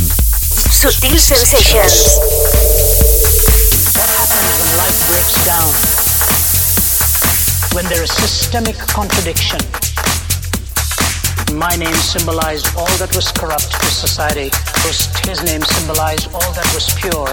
Sutil 0.70 1.18
Sensations. 1.18 2.20
When 4.44 4.70
life 4.76 4.98
breaks 5.08 5.36
down? 5.48 5.70
When 7.74 7.84
there 7.88 8.02
is 8.02 8.12
systemic 8.12 8.76
contradiction. 8.76 9.60
My 11.56 11.74
name 11.76 11.94
symbolized 11.94 12.76
all 12.76 12.90
that 12.98 13.14
was 13.14 13.32
corrupt 13.32 13.72
to 13.72 13.86
society. 13.86 14.50
His 15.24 15.42
name 15.44 15.62
symbolized 15.62 16.28
all 16.34 16.52
that 16.52 16.68
was 16.74 16.92
pure. 17.00 17.32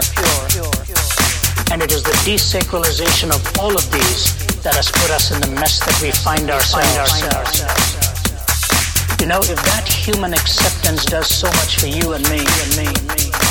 And 1.71 1.82
it 1.82 1.91
is 1.91 2.04
the 2.04 2.15
desacralization 2.24 3.30
of 3.34 3.41
all 3.60 3.76
of 3.76 3.84
these 3.91 4.36
that 4.63 4.76
has 4.76 4.91
put 4.91 5.10
us 5.12 5.32
in 5.32 5.41
the 5.41 5.52
mess 5.60 5.80
that 5.80 5.97
we 6.02 6.12
find 6.12 6.50
ourselves. 6.50 7.62
You 9.19 9.28
know, 9.28 9.39
if 9.39 9.62
that 9.69 9.88
human 9.88 10.34
acceptance 10.34 11.06
does 11.06 11.28
so 11.28 11.47
much 11.60 11.80
for 11.80 11.88
you 11.88 12.13
and 12.13 12.24
me, 12.30 12.39
and 12.39 12.78
me, 12.78 12.88
and 12.88 13.08
me. 13.15 13.51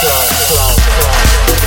club, 0.00 0.28
club, 0.46 0.76
club. 0.76 1.57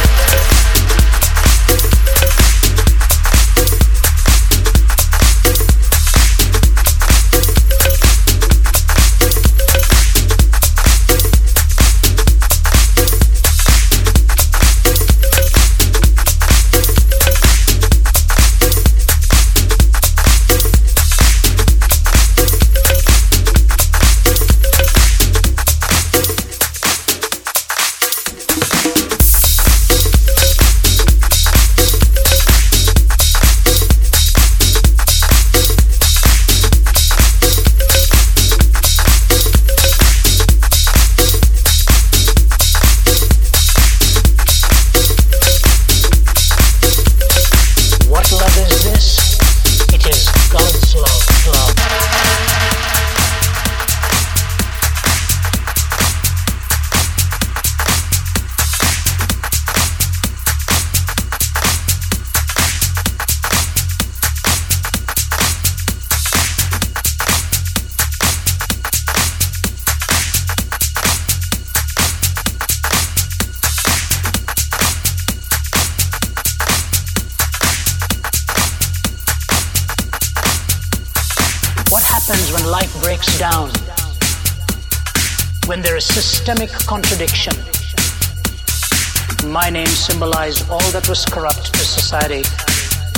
My 89.46 89.70
name 89.70 89.86
symbolized 89.86 90.68
all 90.72 90.90
that 90.90 91.08
was 91.08 91.24
corrupt 91.24 91.72
to 91.72 91.80
society. 91.86 92.42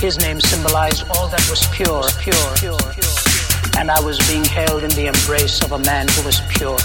His 0.01 0.19
name 0.19 0.41
symbolized 0.41 1.05
all 1.15 1.29
that 1.29 1.39
was 1.49 1.65
pure, 1.71 2.03
pure, 2.19 2.51
pure, 2.59 2.75
pure. 2.91 3.79
And 3.79 3.89
I 3.89 4.01
was 4.03 4.19
being 4.27 4.43
held 4.43 4.83
in 4.83 4.89
the 4.89 5.07
embrace 5.07 5.63
of 5.63 5.71
a 5.71 5.79
man 5.79 6.09
who 6.09 6.25
was 6.25 6.41
pure. 6.51 6.75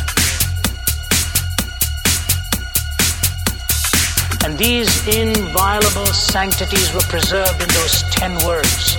And 4.46 4.56
these 4.56 4.86
inviolable 5.08 6.06
sanctities 6.14 6.94
were 6.94 7.06
preserved 7.10 7.60
in 7.60 7.68
those 7.74 8.04
ten 8.14 8.30
words. 8.46 8.96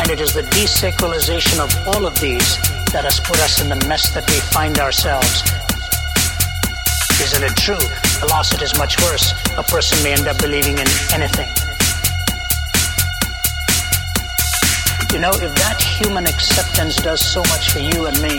And 0.00 0.10
it 0.10 0.18
is 0.18 0.34
the 0.34 0.42
desacralization 0.58 1.62
of 1.62 1.70
all 1.94 2.04
of 2.04 2.18
these 2.18 2.69
that 2.92 3.04
has 3.04 3.20
put 3.20 3.38
us 3.38 3.62
in 3.62 3.68
the 3.68 3.78
mess 3.86 4.10
that 4.10 4.26
we 4.26 4.34
find 4.50 4.78
ourselves. 4.78 5.46
Isn't 7.22 7.44
it 7.46 7.54
true? 7.54 7.78
Loss 8.26 8.54
it 8.54 8.62
is 8.62 8.76
much 8.78 8.98
worse. 9.02 9.30
A 9.54 9.62
person 9.62 10.02
may 10.02 10.12
end 10.12 10.26
up 10.26 10.38
believing 10.42 10.74
in 10.74 10.88
anything. 11.14 11.46
You 15.14 15.20
You 15.20 15.28
know, 15.28 15.36
if 15.38 15.54
that 15.62 15.78
human 15.78 16.26
acceptance 16.26 16.96
does 16.96 17.20
so 17.20 17.42
much 17.52 17.70
for 17.70 17.78
you 17.78 18.06
and 18.06 18.16
me, 18.22 18.34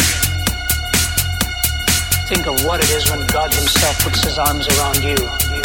think 2.28 2.48
of 2.48 2.66
what 2.66 2.84
it 2.84 2.90
is 2.92 3.08
when 3.12 3.22
God 3.28 3.54
Himself 3.54 4.04
puts 4.04 4.24
His 4.24 4.40
arms 4.40 4.68
around 4.76 5.04
you 5.04 5.16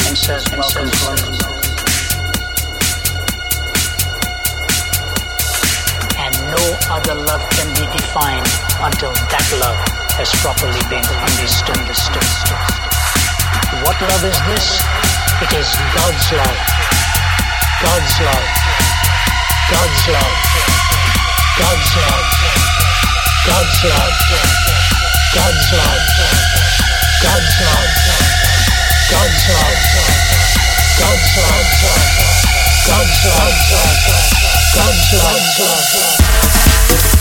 and 0.06 0.14
says, 0.14 0.46
Welcome 0.52 0.90
home. 1.02 1.24
And 6.22 6.34
no 6.54 6.62
other 6.92 7.14
love 7.14 7.42
can 7.50 7.68
be 7.74 7.86
defined 7.96 8.65
until 8.86 9.10
that 9.10 9.42
love 9.58 9.74
has 10.14 10.30
properly 10.38 10.78
been 10.86 11.02
understood. 11.02 11.74
What 13.82 13.98
love 13.98 14.22
is 14.22 14.38
this? 14.46 14.78
It 15.42 15.50
is 15.58 15.66
God's 15.90 16.30
love. 16.30 16.54
God's 17.82 18.14
love. 18.22 18.46
God's 19.66 20.06
love. 20.06 20.38
God's 21.58 21.98
love. 21.98 22.30
God's 23.42 23.82
love. 23.90 24.14
God's 24.14 25.66
love. 25.74 26.06
God's 26.06 26.06
love. 26.06 26.46
God's 27.26 27.58
love. 27.58 27.90
God's 28.86 29.42
love. 29.50 29.74
God's 32.86 33.26
love. 33.26 33.66
God's 34.76 35.10
love. 35.98 37.15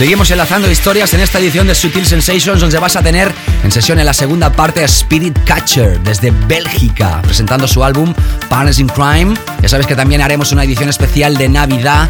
Seguimos 0.00 0.30
enlazando 0.30 0.70
historias 0.70 1.12
en 1.12 1.20
esta 1.20 1.38
edición 1.38 1.66
de 1.66 1.74
Sutil 1.74 2.06
Sensations, 2.06 2.62
donde 2.62 2.78
vas 2.78 2.96
a 2.96 3.02
tener 3.02 3.30
en 3.62 3.70
sesión 3.70 4.00
en 4.00 4.06
la 4.06 4.14
segunda 4.14 4.50
parte 4.50 4.80
a 4.80 4.86
Spirit 4.86 5.38
Catcher 5.44 6.00
desde 6.00 6.30
Bélgica, 6.30 7.20
presentando 7.20 7.68
su 7.68 7.84
álbum 7.84 8.14
Partners 8.48 8.78
in 8.78 8.88
Crime. 8.88 9.34
Ya 9.60 9.68
sabes 9.68 9.86
que 9.86 9.94
también 9.94 10.22
haremos 10.22 10.52
una 10.52 10.64
edición 10.64 10.88
especial 10.88 11.36
de 11.36 11.50
Navidad 11.50 12.08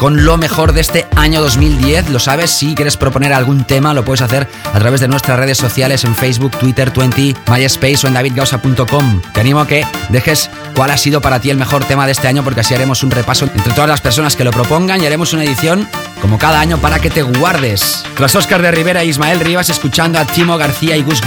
con 0.00 0.24
lo 0.24 0.38
mejor 0.38 0.72
de 0.72 0.80
este 0.80 1.06
año 1.14 1.40
2010. 1.40 2.10
Lo 2.10 2.18
sabes, 2.18 2.50
si 2.50 2.74
quieres 2.74 2.96
proponer 2.96 3.32
algún 3.32 3.64
tema, 3.64 3.94
lo 3.94 4.04
puedes 4.04 4.22
hacer 4.22 4.48
a 4.74 4.78
través 4.80 5.00
de 5.00 5.06
nuestras 5.06 5.38
redes 5.38 5.56
sociales 5.56 6.02
en 6.02 6.16
Facebook, 6.16 6.58
Twitter, 6.58 6.90
20, 6.90 7.36
MySpace 7.48 8.06
o 8.06 8.08
en 8.08 8.14
davidgausa.com. 8.14 9.22
Te 9.32 9.40
animo 9.40 9.60
a 9.60 9.68
que 9.68 9.86
dejes 10.08 10.50
cuál 10.74 10.90
ha 10.90 10.96
sido 10.96 11.20
para 11.20 11.38
ti 11.38 11.50
el 11.50 11.58
mejor 11.58 11.84
tema 11.84 12.06
de 12.06 12.12
este 12.12 12.26
año, 12.26 12.42
porque 12.42 12.60
así 12.60 12.74
haremos 12.74 13.04
un 13.04 13.12
repaso 13.12 13.44
entre 13.44 13.72
todas 13.72 13.88
las 13.88 14.00
personas 14.00 14.34
que 14.34 14.42
lo 14.42 14.50
propongan 14.50 15.00
y 15.00 15.06
haremos 15.06 15.32
una 15.32 15.44
edición 15.44 15.86
como 16.20 16.38
cada 16.38 16.60
año 16.60 16.78
para 16.78 16.98
que 17.00 17.10
te 17.10 17.22
guardes. 17.22 18.04
Tras 18.16 18.34
Oscar 18.34 18.62
de 18.62 18.70
Rivera 18.70 19.02
e 19.02 19.06
Ismael 19.06 19.40
Rivas 19.40 19.70
escuchando 19.70 20.18
a 20.18 20.24
Timo 20.24 20.56
García 20.56 20.96
y 20.96 21.02
Gus 21.02 21.20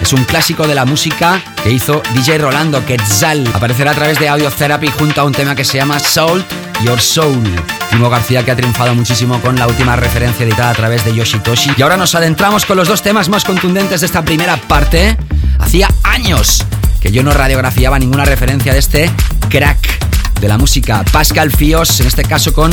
es 0.00 0.12
un 0.12 0.24
clásico 0.24 0.66
de 0.66 0.74
la 0.74 0.84
música 0.84 1.40
que 1.62 1.70
hizo 1.70 2.02
DJ 2.14 2.38
Rolando 2.38 2.84
Quetzal. 2.84 3.46
Aparecerá 3.54 3.92
a 3.92 3.94
través 3.94 4.18
de 4.18 4.28
Audio 4.28 4.50
Therapy 4.50 4.88
junto 4.88 5.20
a 5.20 5.24
un 5.24 5.32
tema 5.32 5.54
que 5.54 5.64
se 5.64 5.78
llama 5.78 5.98
Salt 5.98 6.46
Your 6.82 7.00
Soul. 7.00 7.42
Timo 7.90 8.10
García 8.10 8.44
que 8.44 8.50
ha 8.50 8.56
triunfado 8.56 8.94
muchísimo 8.94 9.40
con 9.40 9.56
la 9.56 9.66
última 9.66 9.96
referencia 9.96 10.44
editada 10.44 10.70
a 10.70 10.74
través 10.74 11.04
de 11.04 11.14
Yoshitoshi. 11.14 11.72
Y 11.76 11.82
ahora 11.82 11.96
nos 11.96 12.14
adentramos 12.14 12.64
con 12.64 12.76
los 12.76 12.88
dos 12.88 13.02
temas 13.02 13.28
más 13.28 13.44
contundentes 13.44 14.00
de 14.00 14.06
esta 14.06 14.24
primera 14.24 14.56
parte. 14.56 15.16
Hacía 15.58 15.88
años 16.02 16.64
que 17.00 17.12
yo 17.12 17.22
no 17.22 17.32
radiografiaba 17.32 17.98
ninguna 17.98 18.24
referencia 18.24 18.72
de 18.72 18.78
este 18.78 19.10
crack 19.48 20.40
de 20.40 20.48
la 20.48 20.58
música. 20.58 21.04
Pascal 21.12 21.50
Fios, 21.50 22.00
en 22.00 22.06
este 22.06 22.24
caso 22.24 22.52
con 22.52 22.72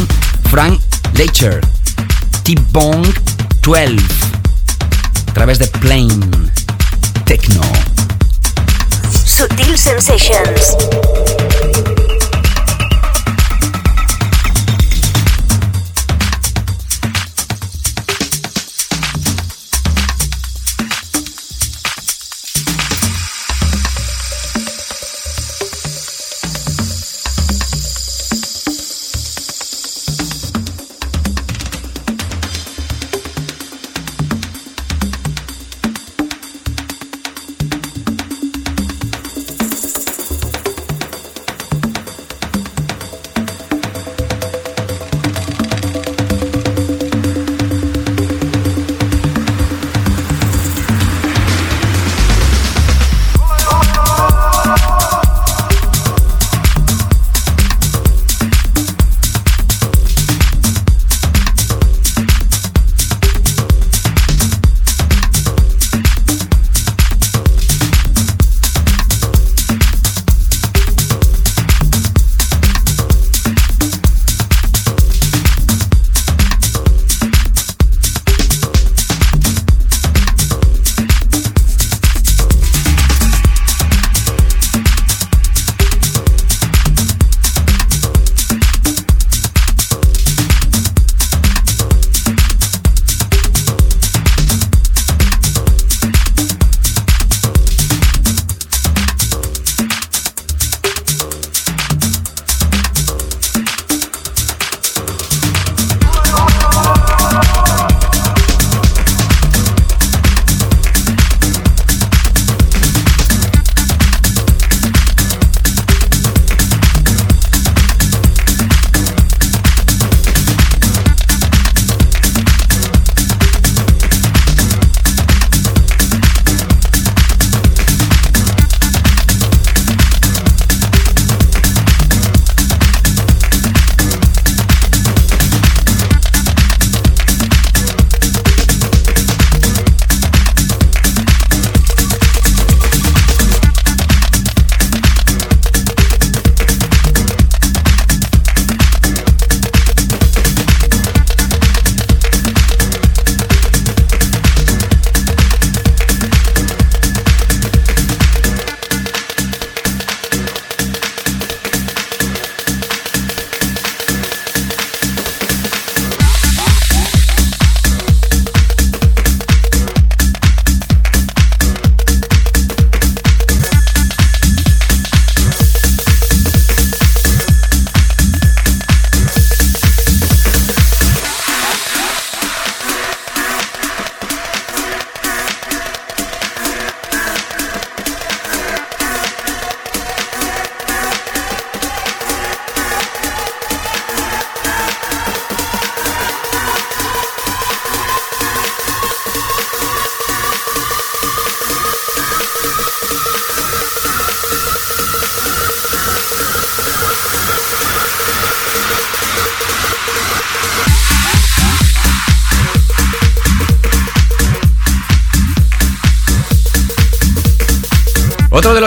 Frank 0.50 0.80
Lecher. 1.20 1.60
T-Bong 2.46 3.06
12. 3.62 3.98
A 5.28 5.34
través 5.34 5.60
de 5.60 5.66
Plain 5.66 6.08
Techno. 7.26 7.62
Sutil 9.26 9.78
Sensations. 9.78 11.99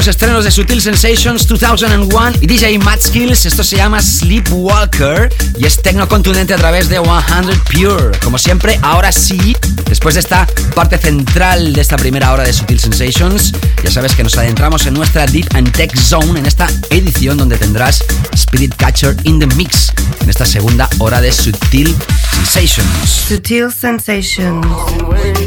Los 0.03 0.09
estrenos 0.09 0.43
de 0.43 0.51
Sutil 0.51 0.83
Sensations 0.83 1.47
2001 1.47 2.33
y 2.41 2.47
DJ 2.49 2.81
Skills, 3.01 3.47
esto 3.47 3.63
se 3.63 3.77
llama 3.77 4.03
Sleepwalker 4.03 5.33
y 5.57 5.65
es 5.65 5.81
tecno 5.81 6.09
contundente 6.09 6.53
a 6.55 6.57
través 6.57 6.89
de 6.89 6.97
100 6.97 7.61
Pure. 7.71 8.19
Como 8.19 8.37
siempre, 8.37 8.81
ahora 8.83 9.13
sí, 9.13 9.57
después 9.89 10.17
de 10.17 10.21
esta 10.23 10.49
parte 10.75 10.99
central 10.99 11.73
de 11.73 11.81
esta 11.81 11.97
primera 11.97 12.33
hora 12.33 12.43
de 12.43 12.53
Sutil 12.53 12.81
Sensations, 12.81 13.53
ya 13.85 13.93
sabes 13.93 14.17
que 14.17 14.25
nos 14.25 14.37
adentramos 14.37 14.87
en 14.87 14.95
nuestra 14.95 15.25
Deep 15.25 15.55
and 15.55 15.71
Tech 15.71 15.97
Zone 15.97 16.41
en 16.41 16.47
esta 16.47 16.67
edición 16.91 17.37
donde 17.37 17.57
tendrás 17.57 18.05
Spirit 18.33 18.75
Catcher 18.75 19.15
in 19.23 19.39
the 19.39 19.47
Mix 19.55 19.93
en 20.21 20.29
esta 20.29 20.47
segunda 20.47 20.89
hora 20.99 21.21
de 21.21 21.31
Sutil 21.31 21.95
Sensations. 22.35 23.09
Sutil 23.29 23.71
Sensations, 23.71 24.67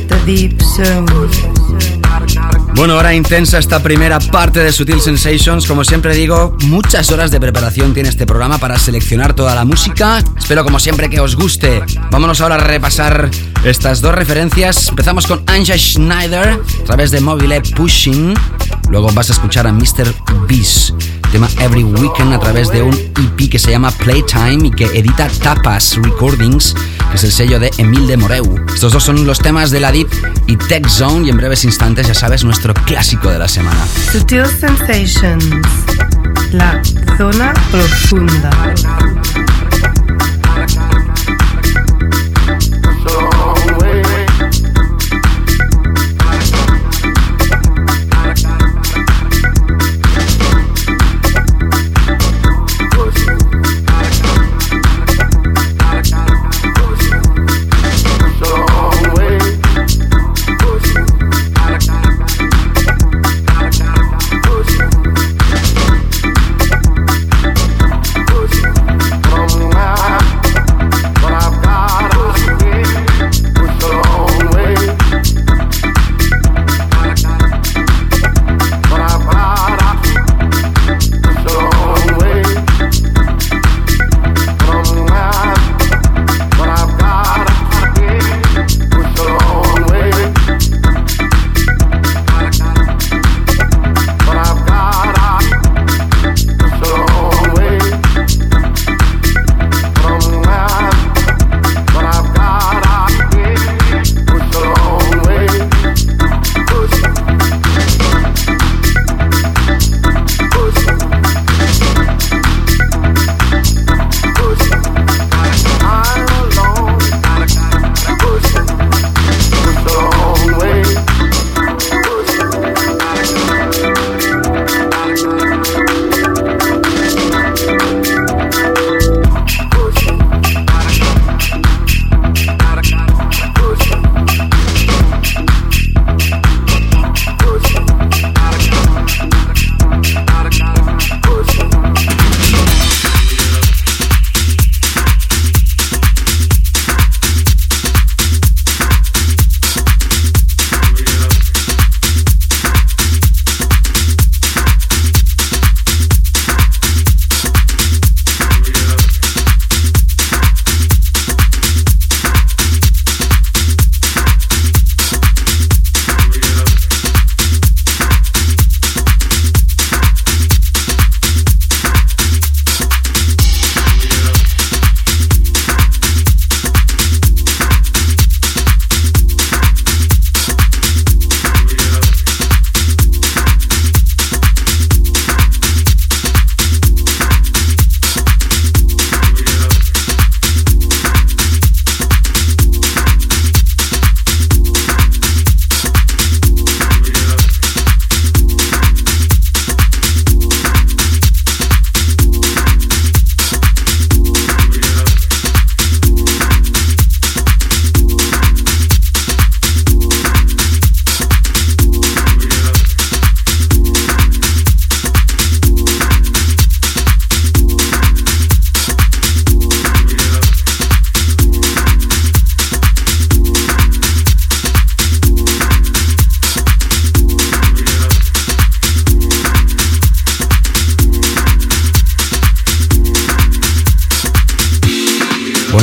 The 0.08 0.16
Deep 0.26 0.62
Zone. 0.62 1.55
Bueno, 2.76 2.98
hora 2.98 3.14
intensa 3.14 3.58
esta 3.58 3.82
primera 3.82 4.20
parte 4.20 4.60
de 4.60 4.74
Sutil 4.74 5.00
Sensations. 5.00 5.66
Como 5.66 5.86
siempre 5.86 6.14
digo, 6.14 6.58
muchas 6.66 7.10
horas 7.10 7.32
de 7.32 7.40
preparación 7.40 7.94
tiene 7.94 8.10
este 8.10 8.26
programa 8.26 8.58
para 8.58 8.78
seleccionar 8.78 9.34
toda 9.34 9.56
la 9.56 9.64
música. 9.64 10.22
Espero 10.38 10.66
como 10.66 10.78
siempre 10.80 11.10
que 11.10 11.22
os 11.22 11.38
guste. 11.38 11.82
Vámonos 12.12 12.42
ahora 12.42 12.56
a 12.56 12.58
repasar 12.60 13.32
estas 13.64 14.02
dos 14.02 14.14
referencias. 14.14 14.90
Empezamos 14.90 15.26
con 15.26 15.42
Anja 15.48 15.78
Schneider 15.78 16.60
a 16.82 16.84
través 16.84 17.12
de 17.12 17.22
Mobile 17.22 17.62
Pushing. 17.62 18.34
Luego 18.90 19.10
vas 19.14 19.30
a 19.30 19.34
escuchar 19.34 19.68
a 19.68 19.72
Mr. 19.72 20.14
Beast 20.48 20.94
tema 21.36 21.50
Every 21.60 21.84
Weekend 21.84 22.34
a 22.34 22.40
través 22.40 22.70
de 22.70 22.82
un 22.82 22.94
EP 22.94 23.50
que 23.50 23.60
se 23.60 23.72
llama 23.72 23.92
Playtime 23.92 24.70
y 24.70 24.72
que 24.72 24.86
edita 24.86 25.28
Tapas 25.44 25.98
Recordings, 26.02 26.74
que 27.10 27.18
es 27.18 27.26
el 27.26 27.32
sello 27.34 27.60
de 27.60 27.72
Emil 27.78 28.08
de 28.08 28.16
Moreu. 28.16 28.56
Estos 28.74 28.94
dos 28.94 29.04
son 29.04 29.26
los 29.26 29.40
temas 29.40 29.70
de 29.70 29.82
la 29.82 29.92
Deep 29.92 30.08
y 30.48 30.56
Tech 30.56 30.88
Zone 30.88 31.28
y 31.28 31.32
en 31.32 31.36
breves 31.36 31.66
instantes 31.66 32.08
ya 32.08 32.14
sabes 32.14 32.46
nuestro 32.46 32.74
clásico 32.74 33.30
de 33.30 33.40
la 33.40 33.50
semana. 33.50 33.86
Sutil 34.14 34.46
Sensations, 34.46 35.44
la 36.54 36.82
zona 37.18 37.54
profunda. 37.70 38.52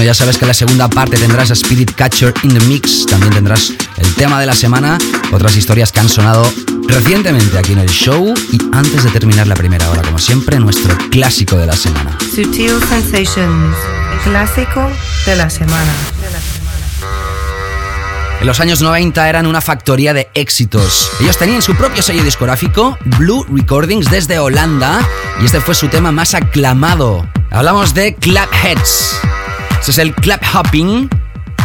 Ya 0.05 0.15
sabes 0.15 0.39
que 0.39 0.45
en 0.45 0.49
la 0.49 0.55
segunda 0.55 0.89
parte 0.89 1.17
tendrás 1.17 1.51
a 1.51 1.55
Spirit 1.55 1.93
Catcher 1.95 2.35
in 2.43 2.59
the 2.59 2.65
Mix, 2.67 3.07
también 3.07 3.33
tendrás 3.33 3.73
el 3.97 4.15
tema 4.15 4.41
de 4.41 4.47
la 4.47 4.55
semana, 4.55 4.99
otras 5.33 5.57
historias 5.57 5.93
que 5.93 6.01
han 6.01 6.09
sonado 6.09 6.51
recientemente 6.89 7.57
aquí 7.59 7.73
en 7.73 7.79
el 7.79 7.89
show 7.89 8.35
y 8.51 8.59
antes 8.73 9.05
de 9.05 9.11
terminar 9.11 9.47
la 9.47 9.55
primera 9.55 9.89
hora, 9.91 10.03
como 10.03 10.19
siempre, 10.19 10.59
nuestro 10.59 10.97
clásico 11.11 11.57
de 11.57 11.67
la 11.67 11.77
semana. 11.77 12.19
Sutil 12.35 12.81
Sensations, 12.89 13.77
clásico 14.25 14.91
de 15.27 15.37
la 15.37 15.51
semana. 15.51 15.93
En 18.41 18.47
los 18.49 18.59
años 18.59 18.83
90 18.83 19.29
eran 19.29 19.47
una 19.47 19.61
factoría 19.61 20.13
de 20.13 20.29
éxitos. 20.35 21.13
Ellos 21.21 21.39
tenían 21.39 21.63
su 21.63 21.77
propio 21.77 22.03
sello 22.03 22.25
discográfico, 22.25 22.99
Blue 23.19 23.47
Recordings, 23.49 24.11
desde 24.11 24.41
Holanda, 24.41 24.99
y 25.41 25.45
este 25.45 25.61
fue 25.61 25.77
su 25.77 25.87
tema 25.89 26.11
más 26.11 26.35
aclamado. 26.35 27.29
Hablamos 27.51 27.95
de 27.95 28.17
Clapheads. 28.17 29.21
Es 29.89 29.99
el 29.99 30.15
Clap 30.15 30.43
Hopping. 30.55 31.11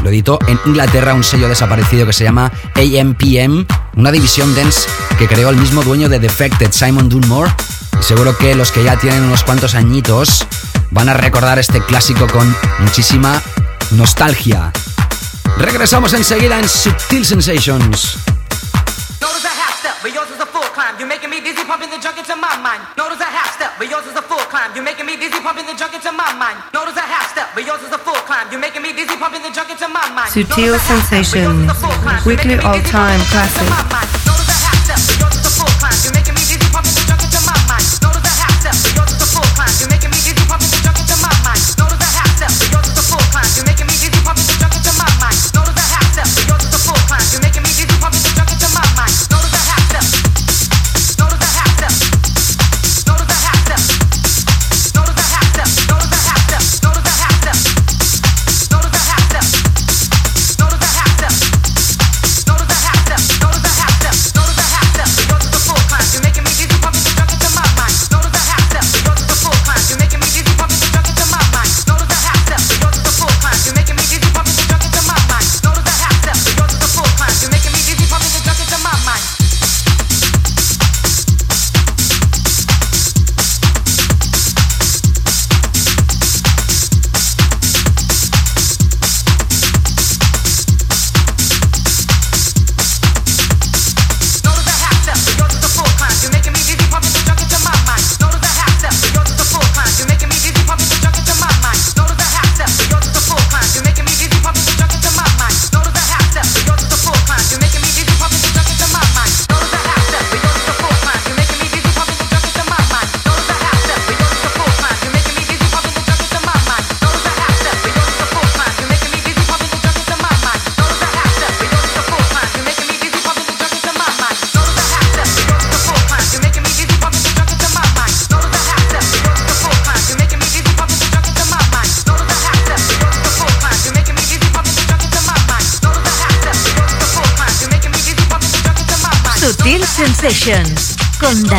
Lo 0.04 0.10
editó 0.10 0.40
en 0.48 0.60
Inglaterra 0.66 1.14
un 1.14 1.24
sello 1.24 1.48
desaparecido 1.48 2.06
que 2.06 2.14
se 2.14 2.24
llama 2.24 2.52
AMPM 2.76 3.66
una 3.96 4.12
división 4.12 4.54
dance 4.56 4.90
que 5.18 5.28
creó 5.28 5.50
el 5.50 5.56
mismo 5.56 5.84
dueño 5.84 6.10
de 6.10 6.20
Defected, 6.20 6.72
Simon 6.72 7.10
Dunmore. 7.10 7.52
Y 8.00 8.04
seguro 8.04 8.36
que 8.38 8.56
los 8.56 8.72
que 8.72 8.84
ya 8.84 8.98
tienen 8.98 9.24
unos 9.24 9.44
cuantos 9.44 9.76
añitos 9.76 10.46
van 10.92 11.10
a 11.10 11.14
recordar 11.14 11.60
este 11.60 11.80
clásico 11.82 12.28
con 12.28 12.54
muchísima 12.80 13.42
nostalgia. 13.92 14.74
Regresamos 15.58 16.14
enseguida 16.14 16.60
en 16.60 16.68
Subtil 16.68 17.26
Sensations. 17.26 18.18
You're 21.00 21.08
making 21.08 21.30
me 21.30 21.40
dizzy, 21.42 21.64
pumping 21.64 21.90
the 21.90 22.00
junk 22.02 22.18
into 22.18 22.36
my 22.36 22.58
mind. 22.58 22.82
Notice 22.98 23.20
a 23.20 23.30
half 23.30 23.54
step, 23.54 23.72
but 23.78 23.90
yours 23.90 24.06
is 24.06 24.16
a 24.16 24.22
full 24.22 24.44
climb. 24.50 24.74
You're 24.74 24.84
making 24.84 25.06
me 25.06 25.16
dizzy, 25.16 25.40
pumping 25.40 25.66
the 25.66 25.76
junk 25.78 25.94
into 25.94 26.12
my 26.12 26.34
mind. 26.34 26.58
Notice 26.74 26.98
a 26.98 27.02
half 27.02 27.30
step, 27.32 27.50
but 27.54 27.66
yours 27.66 27.82
is 27.82 27.92
a 27.92 27.98
full 27.98 28.20
climb. 28.26 28.50
You're 28.52 28.60
making 28.60 28.82
me 28.82 28.94
dizzy, 28.94 29.16
pumping 29.16 29.42
the 29.44 29.52
junk 29.52 29.70
into 29.70 29.88
my 29.88 30.10
mind. 30.12 30.32
Sutil 30.32 30.78
Sensations, 30.80 31.70
weekly 32.26 32.58
all-time 32.60 33.20
classic. 33.32 34.27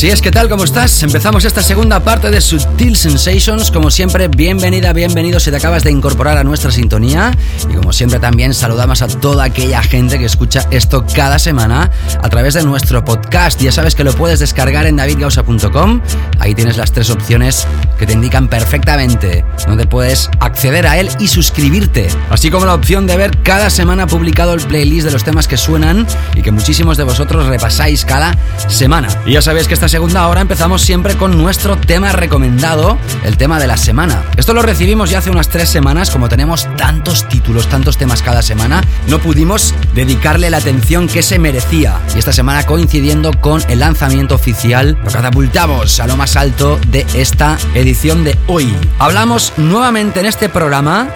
Así 0.00 0.08
es, 0.08 0.22
¿qué 0.22 0.30
tal? 0.30 0.48
¿Cómo 0.48 0.64
estás? 0.64 1.02
Empezamos 1.02 1.44
esta 1.44 1.62
segunda 1.62 2.00
parte 2.00 2.30
de 2.30 2.40
Subtil 2.40 2.96
Sensations. 2.96 3.70
Como 3.70 3.90
siempre, 3.90 4.28
bienvenida, 4.28 4.94
bienvenido 4.94 5.38
si 5.38 5.50
te 5.50 5.58
acabas 5.58 5.84
de 5.84 5.90
incorporar 5.90 6.38
a 6.38 6.42
nuestra 6.42 6.70
sintonía. 6.70 7.36
Y 7.68 7.74
como 7.74 7.92
siempre 7.92 8.18
también 8.18 8.54
saludamos 8.54 9.02
a 9.02 9.08
toda 9.08 9.44
aquella 9.44 9.82
gente 9.82 10.18
que 10.18 10.24
escucha 10.24 10.66
esto 10.70 11.04
cada 11.14 11.38
semana 11.38 11.90
a 12.22 12.30
través 12.30 12.54
de 12.54 12.62
nuestro 12.62 13.04
podcast. 13.04 13.60
Ya 13.60 13.72
sabes 13.72 13.94
que 13.94 14.02
lo 14.02 14.14
puedes 14.14 14.38
descargar 14.38 14.86
en 14.86 14.96
davidgausa.com. 14.96 16.00
Ahí 16.38 16.54
tienes 16.54 16.78
las 16.78 16.92
tres 16.92 17.10
opciones 17.10 17.66
que 17.98 18.06
te 18.06 18.14
indican 18.14 18.48
perfectamente 18.48 19.44
donde 19.66 19.86
puedes 19.86 20.30
acceder 20.40 20.86
a 20.86 20.96
él 20.96 21.10
y 21.18 21.28
suscribirte. 21.28 22.08
Así 22.30 22.50
como 22.50 22.64
la 22.64 22.72
opción 22.72 23.06
de 23.06 23.18
ver 23.18 23.42
cada 23.42 23.68
semana 23.68 24.06
publicado 24.06 24.54
el 24.54 24.62
playlist 24.62 25.04
de 25.04 25.12
los 25.12 25.24
temas 25.24 25.46
que 25.46 25.58
suenan 25.58 26.06
y 26.34 26.40
que 26.40 26.52
muchísimos 26.52 26.96
de 26.96 27.04
vosotros 27.04 27.48
repasáis 27.48 28.06
cada 28.06 28.34
semana. 28.66 29.08
Y 29.26 29.32
ya 29.32 29.42
sabéis 29.42 29.68
que 29.68 29.74
esta 29.74 29.89
segunda 29.90 30.28
hora 30.28 30.40
empezamos 30.40 30.82
siempre 30.82 31.16
con 31.16 31.36
nuestro 31.36 31.76
tema 31.76 32.12
recomendado, 32.12 32.96
el 33.24 33.36
tema 33.36 33.58
de 33.58 33.66
la 33.66 33.76
semana. 33.76 34.22
Esto 34.36 34.54
lo 34.54 34.62
recibimos 34.62 35.10
ya 35.10 35.18
hace 35.18 35.32
unas 35.32 35.48
tres 35.48 35.68
semanas, 35.68 36.12
como 36.12 36.28
tenemos 36.28 36.68
tantos 36.76 37.26
títulos, 37.28 37.66
tantos 37.66 37.98
temas 37.98 38.22
cada 38.22 38.40
semana, 38.40 38.84
no 39.08 39.18
pudimos 39.18 39.74
dedicarle 39.92 40.48
la 40.48 40.58
atención 40.58 41.08
que 41.08 41.24
se 41.24 41.40
merecía. 41.40 41.98
Y 42.14 42.20
esta 42.20 42.32
semana 42.32 42.64
coincidiendo 42.66 43.32
con 43.32 43.64
el 43.68 43.80
lanzamiento 43.80 44.36
oficial, 44.36 44.96
lo 45.02 45.10
catapultamos 45.10 45.98
a 45.98 46.06
lo 46.06 46.16
más 46.16 46.36
alto 46.36 46.78
de 46.86 47.04
esta 47.14 47.58
edición 47.74 48.22
de 48.22 48.38
hoy. 48.46 48.72
Hablamos 49.00 49.54
nuevamente 49.56 50.20
en 50.20 50.26
este 50.26 50.48
programa 50.48 51.08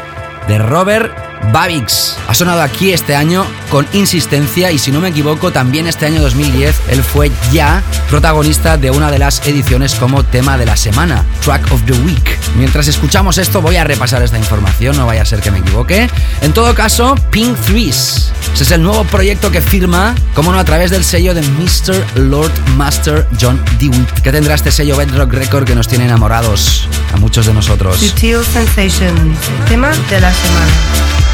de 0.49 0.59
Robert 0.59 1.34
Babix. 1.53 2.17
Ha 2.29 2.35
sonado 2.35 2.63
aquí 2.63 2.93
este 2.93 3.15
año 3.15 3.47
con 3.71 3.87
insistencia 3.93 4.71
y 4.71 4.79
si 4.79 4.91
no 4.91 5.01
me 5.01 5.09
equivoco 5.09 5.53
también 5.53 5.87
este 5.87 6.07
año 6.07 6.21
2010 6.23 6.75
él 6.89 7.03
fue 7.03 7.31
ya 7.53 7.83
protagonista 8.09 8.77
de 8.77 8.91
una 8.91 9.11
de 9.11 9.19
las 9.19 9.47
ediciones 9.47 9.95
como 9.95 10.25
tema 10.25 10.57
de 10.59 10.67
la 10.67 10.77
semana, 10.77 11.25
Track 11.45 11.73
of 11.73 11.83
the 11.85 11.93
Week. 11.93 12.39
Mientras 12.57 12.89
escuchamos 12.89 13.39
esto 13.39 13.63
voy 13.63 13.77
a 13.77 13.85
repasar 13.85 14.23
esta 14.23 14.39
información, 14.39 14.97
no 14.97 15.07
vaya 15.07 15.23
a 15.23 15.25
ser 15.25 15.41
que 15.41 15.51
me 15.51 15.59
equivoque. 15.59 16.09
En 16.41 16.53
todo 16.53 16.75
caso, 16.75 17.15
Pink 17.31 17.57
Threes. 17.67 18.33
Ese 18.55 18.63
es 18.63 18.71
el 18.71 18.83
nuevo 18.83 19.05
proyecto 19.05 19.51
que 19.51 19.61
firma, 19.61 20.15
como 20.35 20.53
no, 20.53 20.59
a 20.59 20.65
través 20.65 20.91
del 20.91 21.05
sello 21.05 21.35
de 21.35 21.43
Mr. 21.43 22.21
Lord 22.21 22.53
Master 22.77 23.27
John 23.41 23.61
DeWitt, 23.79 24.11
que 24.23 24.31
tendrá 24.31 24.55
este 24.55 24.71
sello 24.71 24.97
Bedrock 24.97 25.33
Record 25.33 25.65
que 25.65 25.75
nos 25.75 25.89
tiene 25.89 26.05
enamorados 26.05 26.89
a 27.13 27.17
muchos 27.17 27.47
de 27.47 27.55
nosotros. 27.55 27.99
Sutil 27.99 28.45
Sensations, 28.45 29.39
tema 29.69 29.91
de 30.11 30.21
la 30.21 30.33
semana. 30.33 31.34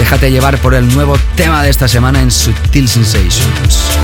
Déjate 0.00 0.30
llevar 0.30 0.56
por 0.62 0.74
el 0.74 0.88
nuevo 0.94 1.18
tema 1.36 1.62
de 1.62 1.68
esta 1.68 1.86
semana 1.86 2.22
en 2.22 2.30
Subtil 2.30 2.88
Sensations. 2.88 3.99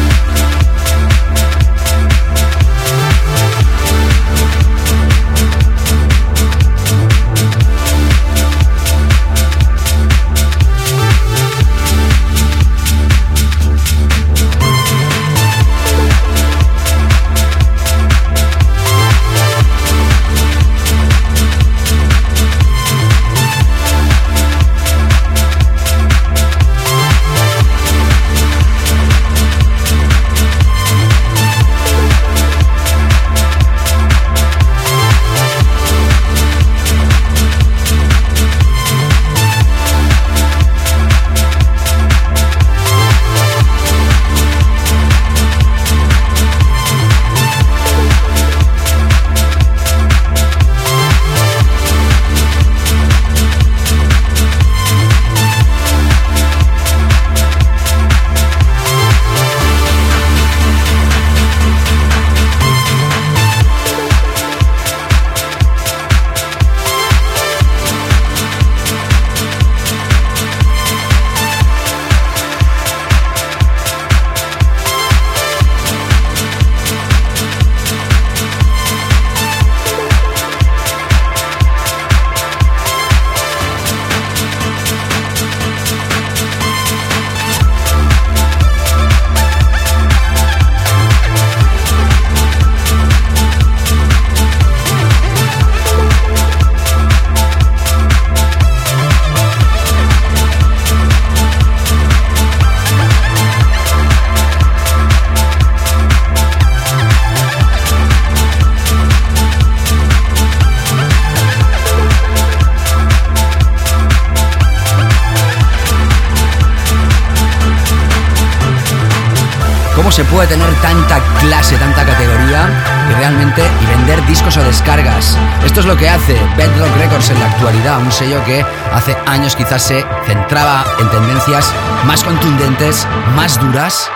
Puede 120.37 120.49
tener 120.49 120.70
tanta 120.82 121.18
clase, 121.41 121.78
tanta 121.78 122.05
categoría 122.05 122.68
y 123.11 123.14
realmente 123.14 123.62
y 123.80 123.87
vender 123.87 124.22
discos 124.26 124.55
o 124.59 124.62
descargas. 124.62 125.34
Esto 125.64 125.80
es 125.80 125.87
lo 125.87 125.97
que 125.97 126.11
hace 126.11 126.39
Bedrock 126.59 126.95
Records 126.99 127.30
en 127.30 127.41
la 127.41 127.47
actualidad, 127.47 127.99
un 128.01 128.12
sello 128.12 128.45
que 128.45 128.62
hace 128.93 129.16
años 129.24 129.57
quizás 129.57 129.82
se 129.82 130.05
centraba 130.26 130.84
en 131.01 131.09
tendencias 131.09 131.72
más 132.05 132.22
contundentes, 132.22 133.07
más 133.34 133.59
duras 133.59 134.11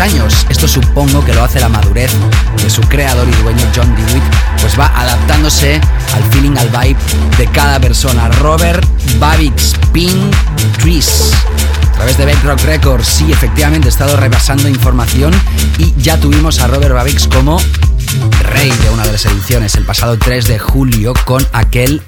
años. 0.00 0.46
Esto 0.48 0.68
supongo 0.68 1.24
que 1.24 1.34
lo 1.34 1.42
hace 1.42 1.60
la 1.60 1.68
madurez 1.68 2.10
de 2.62 2.70
su 2.70 2.80
creador 2.82 3.26
y 3.28 3.42
dueño 3.42 3.64
John 3.74 3.94
DeWitt, 3.96 4.22
pues 4.60 4.78
va 4.78 4.86
adaptándose 4.98 5.80
al 6.14 6.24
feeling, 6.30 6.56
al 6.56 6.68
vibe 6.68 6.98
de 7.36 7.46
cada 7.48 7.80
persona. 7.80 8.28
Robert 8.40 8.86
Babix 9.18 9.74
Pin 9.92 10.30
Trees. 10.78 11.32
A 11.82 11.92
través 11.92 12.16
de 12.16 12.26
Bedrock 12.26 12.60
Records, 12.60 13.08
sí, 13.08 13.32
efectivamente 13.32 13.88
he 13.88 13.90
estado 13.90 14.16
repasando 14.16 14.68
información 14.68 15.34
y 15.78 15.92
ya 16.00 16.18
tuvimos 16.18 16.60
a 16.60 16.68
Robert 16.68 16.94
Babix 16.94 17.26
como 17.26 17.58
rey 18.42 18.70
de 18.70 18.90
una 18.90 19.04
de 19.04 19.12
las 19.12 19.26
ediciones 19.26 19.74
el 19.74 19.84
pasado 19.84 20.16
3 20.16 20.46
de 20.46 20.58
julio 20.58 21.12
con 21.24 21.44
aquel 21.52 22.02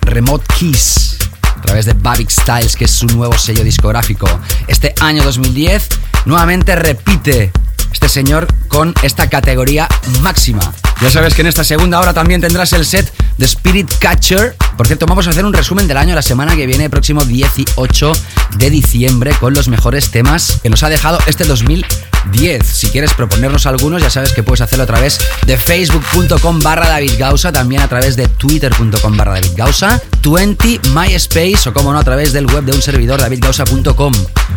Remote 0.00 0.46
Kiss 0.58 1.18
a 1.42 1.60
través 1.60 1.86
de 1.86 1.94
Babix 1.94 2.34
Styles, 2.34 2.76
que 2.76 2.84
es 2.84 2.90
su 2.90 3.06
nuevo 3.06 3.36
sello 3.36 3.64
discográfico. 3.64 4.28
Este 4.66 4.94
año 5.00 5.22
2010 5.22 5.88
nuevamente 6.24 6.76
repite 6.76 7.52
este 7.92 8.08
señor 8.08 8.46
con 8.68 8.94
esta 9.02 9.28
categoría 9.28 9.88
máxima. 10.22 10.72
Ya 11.00 11.10
sabes 11.10 11.34
que 11.34 11.42
en 11.42 11.48
esta 11.48 11.64
segunda 11.64 12.00
hora 12.00 12.14
también 12.14 12.40
tendrás 12.40 12.72
el 12.72 12.86
set 12.86 13.12
de 13.36 13.44
Spirit 13.44 13.90
Catcher. 13.98 14.56
Por 14.76 14.86
cierto, 14.86 15.06
vamos 15.06 15.26
a 15.26 15.30
hacer 15.30 15.44
un 15.44 15.52
resumen 15.52 15.86
del 15.86 15.96
año 15.96 16.14
la 16.14 16.22
semana 16.22 16.56
que 16.56 16.66
viene, 16.66 16.88
próximo 16.88 17.24
18 17.24 18.12
de 18.56 18.70
diciembre, 18.70 19.32
con 19.38 19.54
los 19.54 19.68
mejores 19.68 20.10
temas 20.10 20.60
que 20.62 20.70
nos 20.70 20.82
ha 20.82 20.88
dejado 20.88 21.18
este 21.26 21.44
2010. 21.44 22.66
Si 22.66 22.88
quieres 22.88 23.12
proponernos 23.12 23.66
algunos, 23.66 24.02
ya 24.02 24.10
sabes 24.10 24.32
que 24.32 24.42
puedes 24.42 24.60
hacerlo 24.60 24.84
a 24.84 24.86
través 24.86 25.18
de 25.46 25.58
facebook.com 25.58 26.60
barra 26.60 26.88
David 26.88 27.12
Gausa, 27.18 27.52
también 27.52 27.82
a 27.82 27.88
través 27.88 28.16
de 28.16 28.26
twitter.com 28.26 29.16
barra 29.16 29.34
David 29.34 29.52
Gausa, 29.56 30.00
20 30.22 30.80
MySpace 30.94 31.68
o 31.68 31.72
como 31.72 31.92
no 31.92 31.98
a 31.98 32.04
través 32.04 32.32
del 32.32 32.46
web 32.46 32.64
de 32.64 32.72
un 32.72 32.82
servidor 32.82 33.20
davidgausa.com. 33.20 34.12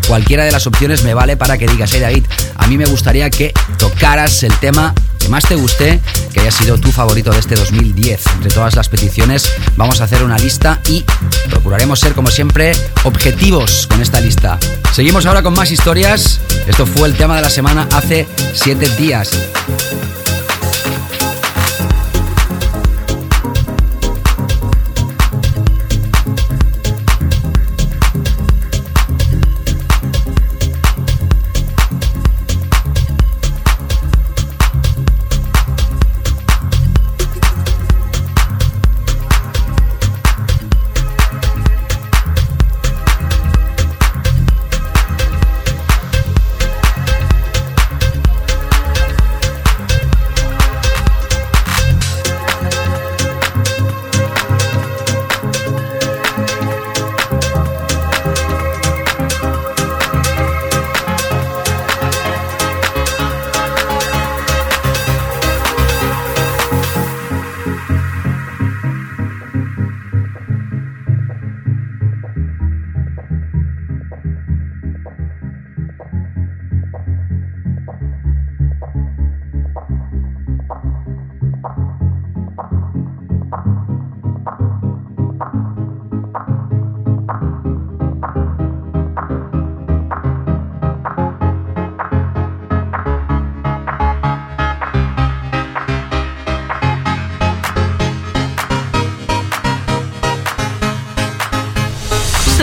Cualquiera 0.08 0.46
de 0.46 0.52
las 0.52 0.66
opciones 0.66 1.04
me 1.04 1.14
vale 1.14 1.36
para 1.36 1.58
que 1.58 1.68
digas, 1.68 1.92
hey 1.94 2.00
David, 2.00 2.26
a 2.56 2.68
mí 2.68 2.78
me 2.78 2.86
gustaría 2.86 3.30
que 3.30 3.54
tocaras 3.78 4.44
el 4.44 4.54
tema 4.60 4.94
más 5.30 5.46
te 5.46 5.56
guste, 5.56 6.00
que 6.34 6.40
haya 6.42 6.52
sido 6.52 6.78
tu 6.78 6.92
favorito 6.92 7.32
de 7.32 7.40
este 7.40 7.56
2010. 7.56 8.28
Entre 8.36 8.50
todas 8.52 8.76
las 8.76 8.90
peticiones 8.90 9.52
vamos 9.76 10.02
a 10.02 10.06
hacer 10.06 10.24
una 10.24 10.38
lista 10.38 10.80
y 10.88 11.04
procuraremos 11.50 12.00
ser 12.00 12.14
como 12.14 12.30
siempre 12.30 12.74
objetivos 13.04 13.88
con 13.88 14.02
esta 14.02 14.20
lista. 14.20 14.60
Seguimos 14.94 15.26
ahora 15.26 15.44
con 15.44 15.54
más 15.54 15.72
historias. 15.72 16.40
Esto 16.68 16.86
fue 16.86 17.08
el 17.08 17.16
tema 17.16 17.36
de 17.36 17.42
la 17.42 17.50
semana 17.50 17.88
hace 17.92 18.28
7 18.54 18.90
días. 18.98 19.32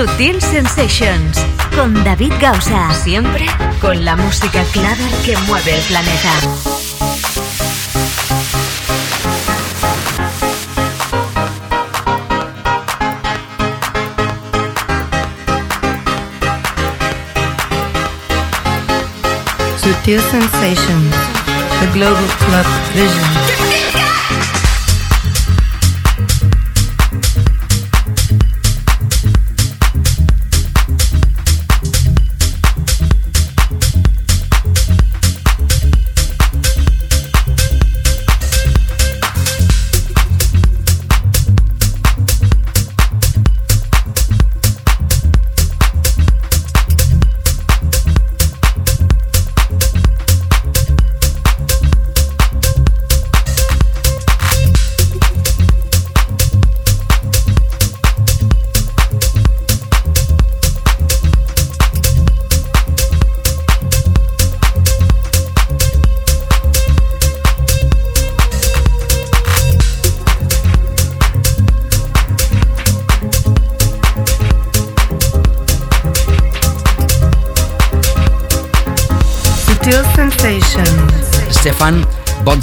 Sutil 0.04 0.38
Sensations 0.42 1.38
con 1.74 1.94
David 2.04 2.34
Gausa. 2.38 2.92
Siempre 2.92 3.46
con 3.80 4.04
la 4.04 4.16
música 4.16 4.62
clara 4.64 5.02
que 5.24 5.34
mueve 5.46 5.76
el 5.76 5.82
planeta. 5.84 6.30
Sutil 19.78 20.20
Sensations, 20.20 21.14
the 21.80 21.86
Global 21.94 22.26
Club 22.40 22.66
Vision. 22.92 23.63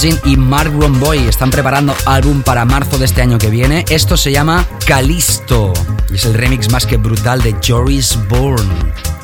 Bodzin 0.01 0.19
y 0.25 0.35
Mark 0.35 0.73
Romboy 0.79 1.27
están 1.27 1.51
preparando 1.51 1.95
álbum 2.07 2.41
para 2.41 2.65
marzo 2.65 2.97
de 2.97 3.05
este 3.05 3.21
año 3.21 3.37
que 3.37 3.51
viene. 3.51 3.85
Esto 3.87 4.17
se 4.17 4.31
llama 4.31 4.65
Calisto 4.87 5.73
y 6.09 6.15
es 6.15 6.25
el 6.25 6.33
remix 6.33 6.71
más 6.71 6.87
que 6.87 6.97
brutal 6.97 7.43
de 7.43 7.55
Joris 7.63 8.17
Bourne. 8.27 8.73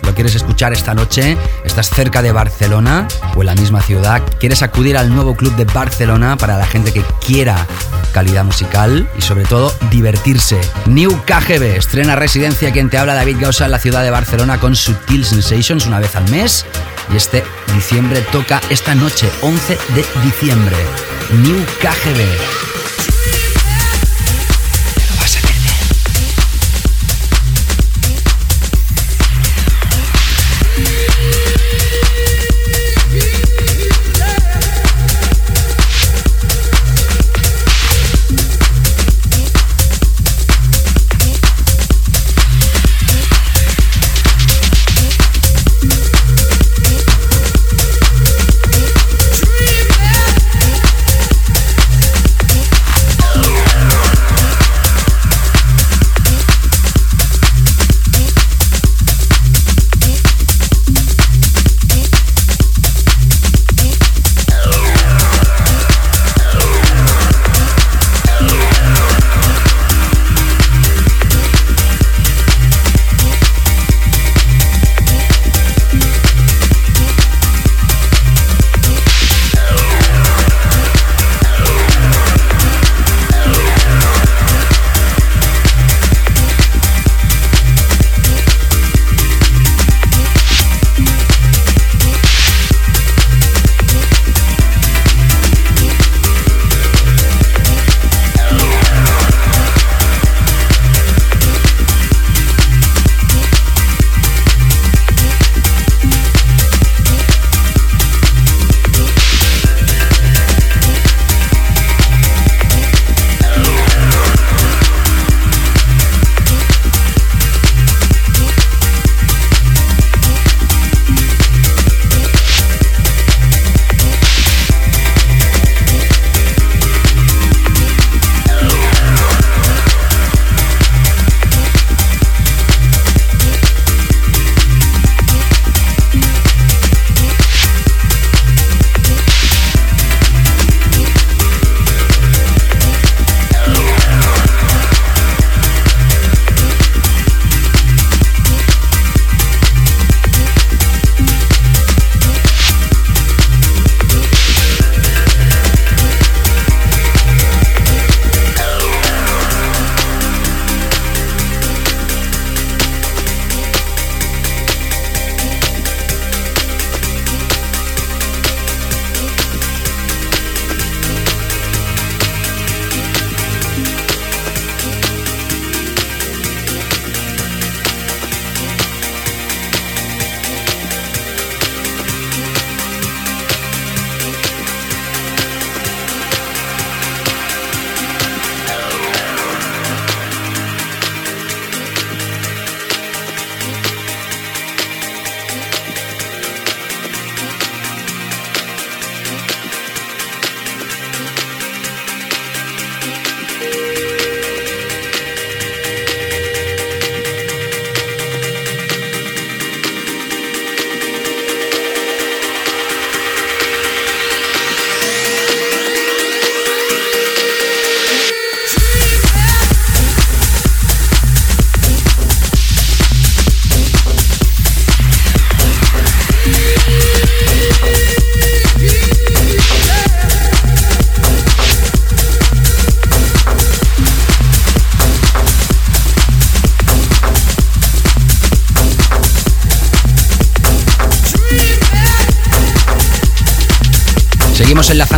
¿Lo 0.04 0.14
quieres 0.14 0.36
escuchar 0.36 0.74
esta 0.74 0.94
noche? 0.94 1.36
¿Estás 1.66 1.90
cerca 1.90 2.22
de 2.22 2.32
Barcelona 2.32 3.08
o 3.36 3.42
en 3.42 3.48
la 3.48 3.56
misma 3.56 3.82
ciudad? 3.82 4.22
¿Quieres 4.40 4.62
acudir 4.62 4.98
al 4.98 5.12
nuevo 5.12 5.36
club 5.36 5.56
de 5.56 5.66
Barcelona 5.66 6.38
para 6.38 6.60
la 6.60 6.68
gente 6.68 6.94
que 6.94 7.02
quiera 7.26 7.66
calidad 8.14 8.46
musical 8.46 9.10
y 9.18 9.22
sobre 9.22 9.46
todo 9.46 9.74
divertirse? 9.90 10.62
New 10.86 11.10
KGB 11.26 11.78
estrena 11.78 12.16
residencia 12.16 12.72
quien 12.72 12.92
te 12.92 13.00
habla 13.00 13.16
David 13.16 13.38
Gausa 13.40 13.66
en 13.66 13.72
la 13.72 13.80
ciudad 13.80 14.04
de 14.04 14.12
Barcelona 14.12 14.60
con 14.60 14.76
Sutil 14.76 15.26
Sensations 15.26 15.88
una 15.88 16.00
vez 16.00 16.16
al 16.16 16.30
mes 16.30 16.68
y 17.12 17.18
este 17.18 17.44
diciembre 17.74 18.22
toca 18.32 18.62
esta 18.70 18.96
noche, 18.96 19.30
11 19.42 19.78
de 19.96 20.06
diciembre, 20.24 20.76
New 21.32 21.64
KGB. 21.80 22.67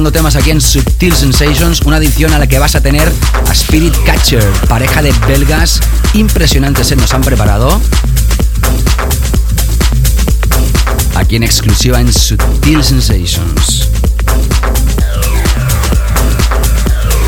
Temas 0.07 0.37
aquí 0.37 0.49
en 0.49 0.61
Subtil 0.61 1.13
Sensations, 1.13 1.81
una 1.81 1.97
edición 1.97 2.33
a 2.33 2.39
la 2.39 2.47
que 2.47 2.57
vas 2.57 2.73
a 2.75 2.81
tener 2.81 3.11
a 3.47 3.51
Spirit 3.51 3.93
Catcher, 4.05 4.43
pareja 4.69 5.01
de 5.01 5.11
belgas 5.27 5.81
impresionantes 6.13 6.87
se 6.87 6.95
nos 6.95 7.13
han 7.13 7.21
preparado. 7.21 7.81
Aquí 11.15 11.35
en 11.35 11.43
exclusiva 11.43 11.99
en 11.99 12.11
Subtil 12.13 12.81
Sensations. 12.81 13.89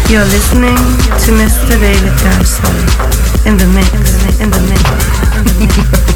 You're 0.07 0.25
listening 0.25 0.77
to 1.25 1.31
Mr. 1.33 1.77
David 1.77 2.01
in 3.45 3.57
the 3.57 3.67
mix, 3.67 4.39
in 4.39 4.49
the 4.49 4.61
mix. 5.59 6.10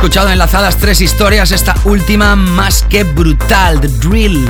Escuchado 0.00 0.30
enlazadas 0.30 0.78
tres 0.78 1.02
historias, 1.02 1.52
esta 1.52 1.74
última 1.84 2.34
más 2.34 2.86
que 2.88 3.04
brutal, 3.04 3.82
The 3.82 3.88
Drill. 3.88 4.48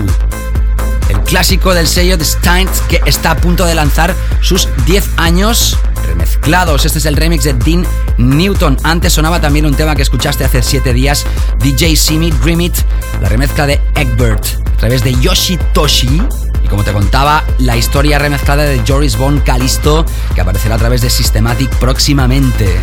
El 1.08 1.20
clásico 1.22 1.74
del 1.74 1.88
sello 1.88 2.16
de 2.16 2.24
Steins 2.24 2.80
que 2.88 3.00
está 3.04 3.32
a 3.32 3.36
punto 3.36 3.66
de 3.66 3.74
lanzar 3.74 4.14
sus 4.42 4.68
10 4.86 5.10
años 5.16 5.76
remezclados. 6.06 6.86
Este 6.86 7.00
es 7.00 7.06
el 7.06 7.16
remix 7.16 7.42
de 7.42 7.54
Dean 7.54 7.84
Newton. 8.16 8.76
Antes 8.84 9.14
sonaba 9.14 9.40
también 9.40 9.66
un 9.66 9.74
tema 9.74 9.96
que 9.96 10.02
escuchaste 10.02 10.44
hace 10.44 10.62
7 10.62 10.92
días, 10.92 11.26
DJ 11.58 11.96
Simi 11.96 12.30
Dream 12.30 12.60
It, 12.60 12.76
la 13.20 13.28
remezcla 13.28 13.66
de 13.66 13.80
Egbert 13.96 14.46
a 14.72 14.76
través 14.76 15.02
de 15.02 15.14
Yoshitoshi. 15.20 16.22
Y 16.62 16.68
como 16.68 16.84
te 16.84 16.92
contaba, 16.92 17.42
la 17.58 17.76
historia 17.76 18.20
remezclada 18.20 18.62
de 18.62 18.84
Joris 18.86 19.16
Von 19.16 19.40
Calisto 19.40 20.06
que 20.32 20.42
aparecerá 20.42 20.76
a 20.76 20.78
través 20.78 21.00
de 21.00 21.10
Systematic 21.10 21.74
próximamente. 21.80 22.80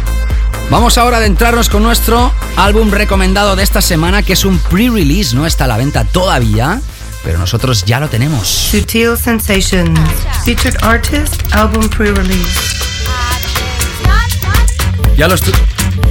Vamos 0.70 0.98
ahora 0.98 1.18
a 1.18 1.20
adentrarnos 1.20 1.70
con 1.70 1.82
nuestro 1.82 2.34
álbum 2.58 2.92
recomendado 2.92 3.56
de 3.56 3.64
esta 3.64 3.82
semana, 3.82 4.22
que 4.22 4.34
es 4.34 4.44
un 4.44 4.60
pre-release, 4.60 5.34
no 5.34 5.46
está 5.46 5.64
a 5.64 5.68
la 5.68 5.78
venta 5.78 6.04
todavía, 6.04 6.82
pero 7.24 7.40
nosotros 7.40 7.86
ya 7.86 8.02
lo 8.02 8.10
tenemos. 8.10 8.48
Sutil 8.48 9.18
Sensations, 9.18 9.98
featured 10.44 10.76
artist, 10.82 11.42
album 11.54 11.88
pre-release. 11.88 12.60
Ya, 15.16 15.30
lo 15.30 15.36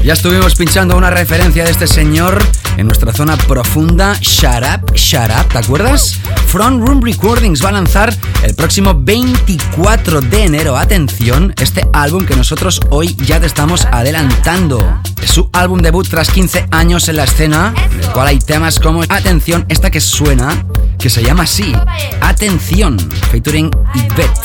ya 0.02 0.14
estuvimos 0.14 0.54
pinchando 0.54 0.96
una 0.96 1.10
referencia 1.10 1.64
de 1.64 1.70
este 1.70 1.86
señor 1.86 2.42
en 2.78 2.86
nuestra 2.86 3.12
zona 3.12 3.36
profunda, 3.36 4.14
Shut 4.20 4.62
Up, 4.62 5.48
¿te 5.48 5.58
acuerdas? 5.58 6.18
Front 6.46 6.86
Room 6.86 7.02
Recordings 7.02 7.64
va 7.64 7.70
a 7.70 7.72
lanzar 7.72 8.14
el 8.42 8.54
próximo 8.54 8.94
24 8.94 10.20
de 10.20 10.44
enero, 10.44 10.76
atención, 10.76 11.54
este 11.60 11.86
álbum 11.92 12.24
que 12.24 12.36
nosotros 12.36 12.80
hoy 12.90 13.14
ya 13.16 13.40
te 13.40 13.46
estamos 13.46 13.84
adelantando. 13.86 15.00
Es 15.22 15.30
su 15.30 15.50
álbum 15.52 15.80
debut 15.80 16.08
tras 16.08 16.30
15 16.30 16.68
años 16.70 17.08
en 17.08 17.16
la 17.16 17.24
escena, 17.24 17.74
en 17.92 18.00
el 18.00 18.06
cual 18.12 18.28
hay 18.28 18.38
temas 18.38 18.78
como 18.78 19.02
Atención, 19.08 19.66
esta 19.68 19.90
que 19.90 20.00
suena, 20.00 20.64
que 20.98 21.10
se 21.10 21.22
llama 21.22 21.42
así, 21.42 21.72
Atención, 22.20 22.98
featuring 23.30 23.70
Yvette. 23.94 24.40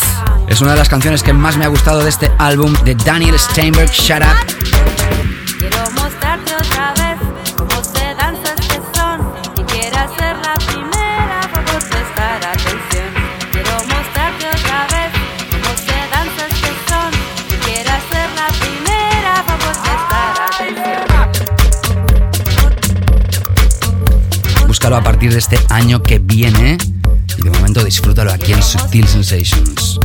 Es 0.49 0.61
una 0.61 0.71
de 0.71 0.77
las 0.77 0.89
canciones 0.89 1.23
que 1.23 1.33
más 1.33 1.55
me 1.57 1.65
ha 1.65 1.69
gustado 1.69 2.03
de 2.03 2.09
este 2.09 2.31
álbum 2.37 2.73
de 2.83 2.95
Daniel 2.95 3.39
Steinberg, 3.39 3.91
Shut 3.91 4.21
Up. 4.21 4.71
A 24.95 25.03
partir 25.03 25.31
de 25.31 25.39
este 25.39 25.59
año 25.69 26.01
que 26.01 26.19
viene. 26.19 26.77
Y 27.37 27.41
de 27.41 27.49
momento 27.49 27.83
disfrútalo 27.83 28.31
aquí 28.31 28.53
en 28.53 28.61
Subtil 28.61 29.07
Sensations. 29.07 29.99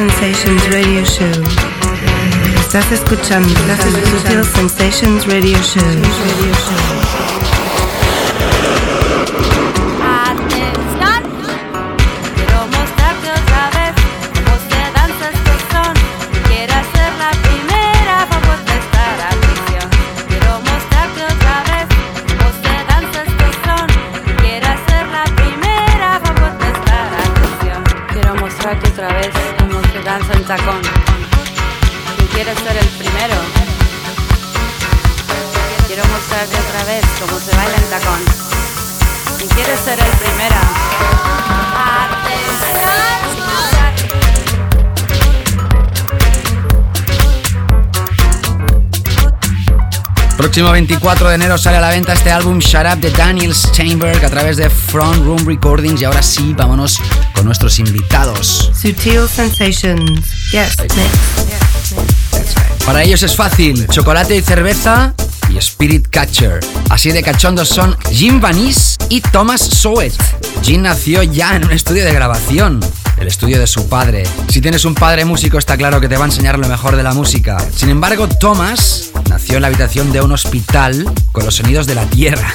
Sensations 0.00 0.64
Radio 0.72 1.04
Show. 1.04 1.28
Estás 2.58 2.90
escuchando, 2.90 3.48
estás 3.50 3.84
escuchando 3.84 4.44
Sensations 4.44 5.26
Radio 5.26 5.58
Show. 5.62 6.89
Próximo 50.50 50.72
24 50.72 51.28
de 51.28 51.34
enero 51.36 51.56
sale 51.56 51.76
a 51.76 51.80
la 51.80 51.90
venta 51.90 52.12
este 52.12 52.28
álbum 52.28 52.58
Shut 52.58 52.84
Up 52.92 52.98
de 52.98 53.12
Daniel 53.12 53.54
Steinberg 53.54 54.24
a 54.24 54.28
través 54.28 54.56
de 54.56 54.68
Front 54.68 55.24
Room 55.24 55.46
Recordings 55.46 56.02
y 56.02 56.04
ahora 56.04 56.24
sí, 56.24 56.54
vámonos 56.54 56.98
con 57.34 57.44
nuestros 57.44 57.78
invitados. 57.78 58.72
Sutil 58.74 59.28
Sensations. 59.28 60.50
Yes, 60.50 60.74
Para 62.84 63.04
ellos 63.04 63.22
es 63.22 63.36
fácil, 63.36 63.86
chocolate 63.86 64.36
y 64.36 64.42
cerveza 64.42 65.14
y 65.50 65.56
Spirit 65.58 66.08
Catcher. 66.10 66.58
Así 66.88 67.12
de 67.12 67.22
cachondos 67.22 67.68
son 67.68 67.96
Jim 68.10 68.40
Vanis 68.40 68.96
y 69.08 69.20
Thomas 69.20 69.60
Sowet. 69.60 70.14
Jim 70.62 70.82
nació 70.82 71.22
ya 71.22 71.54
en 71.54 71.66
un 71.66 71.70
estudio 71.70 72.04
de 72.04 72.12
grabación 72.12 72.80
el 73.20 73.28
estudio 73.28 73.60
de 73.60 73.66
su 73.66 73.88
padre. 73.88 74.24
Si 74.48 74.60
tienes 74.60 74.84
un 74.84 74.94
padre 74.94 75.24
músico 75.24 75.58
está 75.58 75.76
claro 75.76 76.00
que 76.00 76.08
te 76.08 76.16
va 76.16 76.24
a 76.24 76.28
enseñar 76.28 76.58
lo 76.58 76.66
mejor 76.66 76.96
de 76.96 77.02
la 77.02 77.12
música. 77.12 77.58
Sin 77.76 77.90
embargo, 77.90 78.28
Thomas 78.28 79.09
nació 79.50 79.56
en 79.56 79.62
la 79.62 79.68
habitación 79.68 80.12
de 80.12 80.20
un 80.20 80.30
hospital 80.30 81.12
con 81.32 81.44
los 81.44 81.56
sonidos 81.56 81.88
de 81.88 81.96
la 81.96 82.06
tierra. 82.06 82.54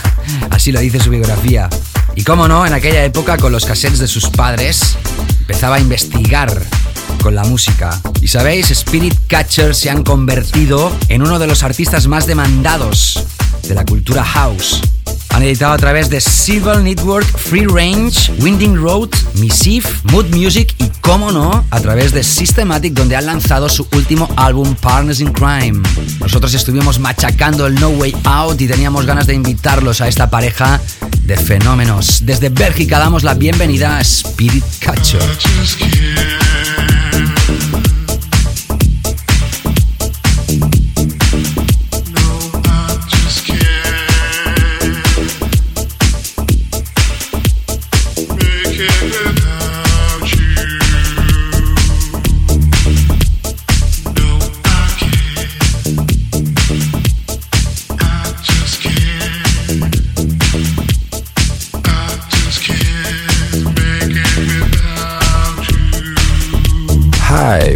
Así 0.49 0.71
lo 0.71 0.79
dice 0.79 0.97
su 0.97 1.09
biografía. 1.09 1.67
Y 2.15 2.23
cómo 2.23 2.47
no, 2.47 2.65
en 2.65 2.71
aquella 2.71 3.03
época 3.03 3.35
con 3.35 3.51
los 3.51 3.65
cassettes 3.65 3.99
de 3.99 4.07
sus 4.07 4.29
padres 4.29 4.95
empezaba 5.41 5.75
a 5.75 5.81
investigar 5.81 6.57
con 7.21 7.35
la 7.35 7.43
música. 7.43 7.99
Y 8.21 8.29
sabéis, 8.29 8.71
Spirit 8.71 9.13
Catcher 9.27 9.75
se 9.75 9.89
han 9.89 10.03
convertido 10.03 10.89
en 11.09 11.21
uno 11.21 11.37
de 11.37 11.47
los 11.47 11.63
artistas 11.63 12.07
más 12.07 12.27
demandados 12.27 13.25
de 13.67 13.75
la 13.75 13.83
cultura 13.83 14.23
house. 14.23 14.79
Han 15.31 15.43
editado 15.43 15.73
a 15.73 15.77
través 15.77 16.09
de 16.09 16.21
Civil 16.21 16.81
Network, 16.81 17.27
Free 17.37 17.65
Range, 17.65 18.31
Winding 18.39 18.77
Road, 18.77 19.09
Missive, 19.33 19.85
Mood 20.13 20.27
Music 20.27 20.73
y, 20.77 20.89
como 21.05 21.31
no, 21.31 21.63
a 21.69 21.79
través 21.81 22.11
de 22.13 22.23
Systematic, 22.23 22.93
donde 22.93 23.15
han 23.15 23.27
lanzado 23.27 23.69
su 23.69 23.87
último 23.93 24.27
álbum 24.35 24.73
Partners 24.75 25.19
in 25.19 25.31
Crime. 25.31 25.87
Nosotros 26.19 26.53
estuvimos 26.55 26.97
machacando 26.97 27.67
el 27.67 27.75
No 27.75 27.89
Way 27.89 28.15
Out 28.23 28.59
y 28.61 28.67
teníamos 28.67 29.05
ganas 29.05 29.27
de 29.27 29.35
invitarlos 29.35 30.01
a 30.01 30.07
esta 30.07 30.31
pareja 30.31 30.81
de 31.21 31.37
fenómenos. 31.37 32.25
Desde 32.25 32.49
Bélgica 32.49 32.97
damos 32.97 33.23
la 33.23 33.35
bienvenida 33.35 33.97
a 33.97 34.01
Spirit 34.01 34.63
Catcher. 34.79 35.21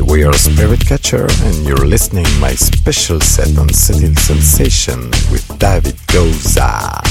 we 0.09 0.23
are 0.23 0.33
Spirit 0.33 0.83
Catcher 0.85 1.27
and 1.43 1.67
you're 1.67 1.85
listening 1.85 2.25
my 2.39 2.55
special 2.55 3.19
set 3.19 3.55
on 3.59 3.69
City 3.69 4.13
Sensation 4.15 5.11
with 5.31 5.45
David 5.59 5.95
Goza. 6.07 7.01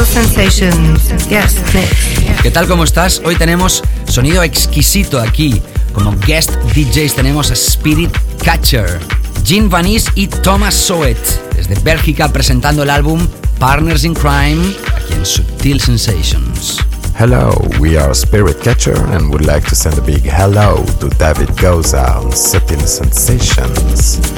Sensations. 0.00 1.28
Yes, 1.28 1.56
¿Qué 2.42 2.50
tal? 2.50 2.66
¿Cómo 2.66 2.82
estás? 2.82 3.20
Hoy 3.26 3.36
tenemos 3.36 3.82
sonido 4.06 4.42
exquisito 4.42 5.20
aquí. 5.20 5.60
Como 5.92 6.16
guest 6.26 6.52
DJs 6.74 7.14
tenemos 7.14 7.50
a 7.50 7.54
Spirit 7.54 8.10
Catcher, 8.42 8.98
Jean 9.44 9.68
Vanis 9.68 10.06
y 10.14 10.28
Thomas 10.28 10.74
Soet, 10.74 11.18
desde 11.54 11.74
Bélgica 11.80 12.28
presentando 12.28 12.84
el 12.84 12.90
álbum 12.90 13.28
Partners 13.58 14.04
in 14.04 14.14
Crime 14.14 14.74
aquí 14.96 15.12
en 15.12 15.26
Sutil 15.26 15.78
Sensations. 15.78 16.78
Hello, 17.18 17.52
we 17.78 17.98
are 17.98 18.14
Spirit 18.14 18.62
Catcher 18.62 18.96
and 19.12 19.30
would 19.30 19.44
like 19.44 19.68
to 19.68 19.74
send 19.74 19.98
a 19.98 20.02
big 20.02 20.24
hello 20.24 20.82
to 21.00 21.10
David 21.18 21.54
Goza 21.60 22.16
on 22.16 22.32
Sutil 22.32 22.80
Sensations. 22.86 24.31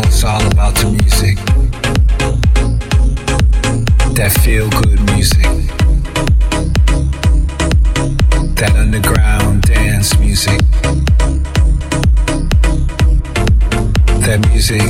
know 0.00 0.08
it's 0.08 0.24
all 0.24 0.44
about 0.46 0.74
the 0.76 0.86
music. 0.90 1.36
That 4.14 4.32
feel 4.42 4.68
good 4.70 5.00
music. 5.12 5.44
That 8.56 8.76
underground 8.76 9.62
dance 9.62 10.18
music. 10.18 10.60
That 14.26 14.40
music 14.48 14.82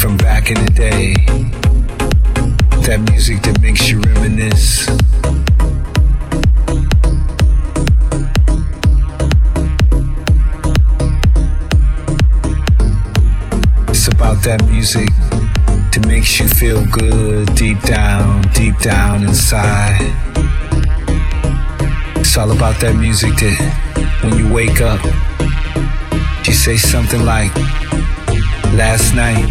from 0.00 0.16
back 0.16 0.50
in 0.50 0.64
the 0.64 0.70
day. 0.70 1.14
That 2.86 3.00
music 3.10 3.42
that 3.42 3.60
makes 3.60 3.88
you 3.90 4.00
reminisce 4.00 5.21
when 24.22 24.38
you 24.38 24.52
wake 24.52 24.80
up, 24.80 25.00
you 26.46 26.52
say 26.52 26.76
something 26.76 27.24
like, 27.24 27.54
Last 28.74 29.14
night, 29.14 29.46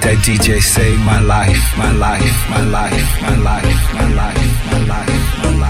that 0.00 0.16
DJ 0.24 0.60
saved 0.62 1.02
my 1.04 1.20
life, 1.20 1.62
my 1.76 1.92
life, 1.92 2.48
my 2.48 2.64
life, 2.64 3.20
my 3.20 3.36
life, 3.36 3.92
my 3.92 4.06
life, 4.14 4.48
my 4.70 4.78
life, 4.80 4.80
my 4.80 4.86
life, 4.86 5.38
my 5.44 5.61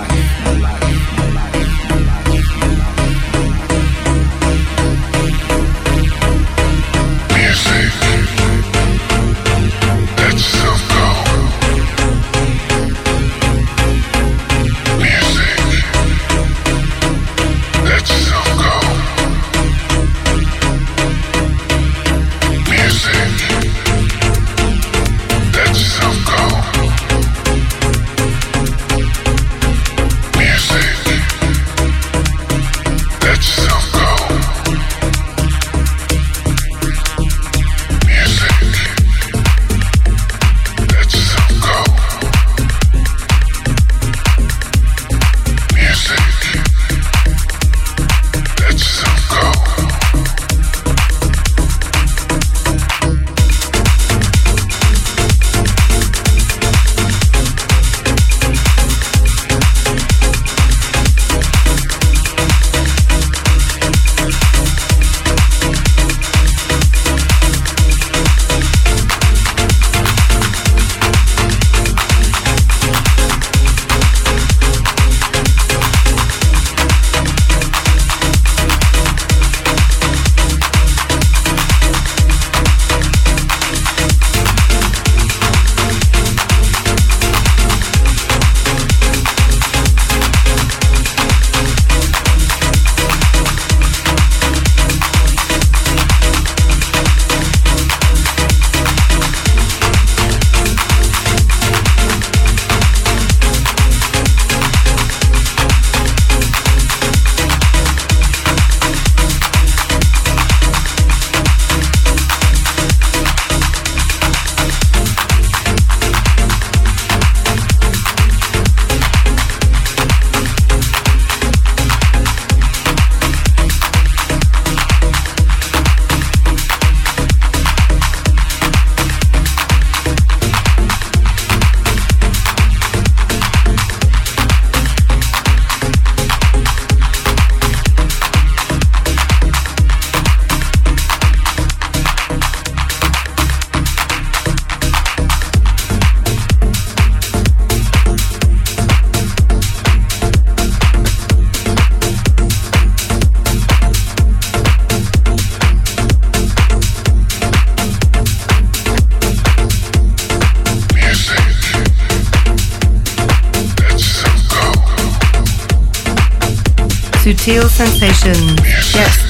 Guest 167.44 167.80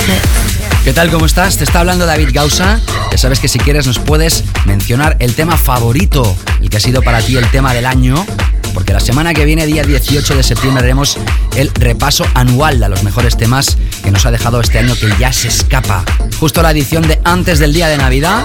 mix. 0.06 0.20
¿Qué 0.84 0.92
tal? 0.92 1.10
¿Cómo 1.10 1.24
estás? 1.24 1.56
Te 1.56 1.64
está 1.64 1.80
hablando 1.80 2.04
David 2.04 2.28
Gausa. 2.32 2.78
Ya 3.10 3.16
sabes 3.16 3.40
que 3.40 3.48
si 3.48 3.58
quieres 3.58 3.86
nos 3.86 3.98
puedes 3.98 4.44
mencionar 4.66 5.16
el 5.18 5.34
tema 5.34 5.56
favorito, 5.56 6.36
el 6.60 6.68
que 6.68 6.76
ha 6.76 6.80
sido 6.80 7.00
para 7.00 7.22
ti 7.22 7.36
el 7.36 7.50
tema 7.50 7.72
del 7.72 7.86
año, 7.86 8.26
porque 8.74 8.92
la 8.92 9.00
semana 9.00 9.32
que 9.32 9.46
viene, 9.46 9.64
día 9.64 9.82
18 9.82 10.36
de 10.36 10.42
septiembre, 10.42 10.84
haremos 10.84 11.16
el 11.56 11.70
repaso 11.72 12.26
anual 12.34 12.82
a 12.82 12.90
los 12.90 13.02
mejores 13.02 13.38
temas 13.38 13.78
que 14.04 14.10
nos 14.10 14.26
ha 14.26 14.30
dejado 14.30 14.60
este 14.60 14.78
año 14.78 14.94
que 14.94 15.08
ya 15.18 15.32
se 15.32 15.48
escapa. 15.48 16.04
Justo 16.38 16.60
la 16.60 16.72
edición 16.72 17.08
de 17.08 17.18
antes 17.24 17.60
del 17.60 17.72
día 17.72 17.88
de 17.88 17.96
Navidad. 17.96 18.44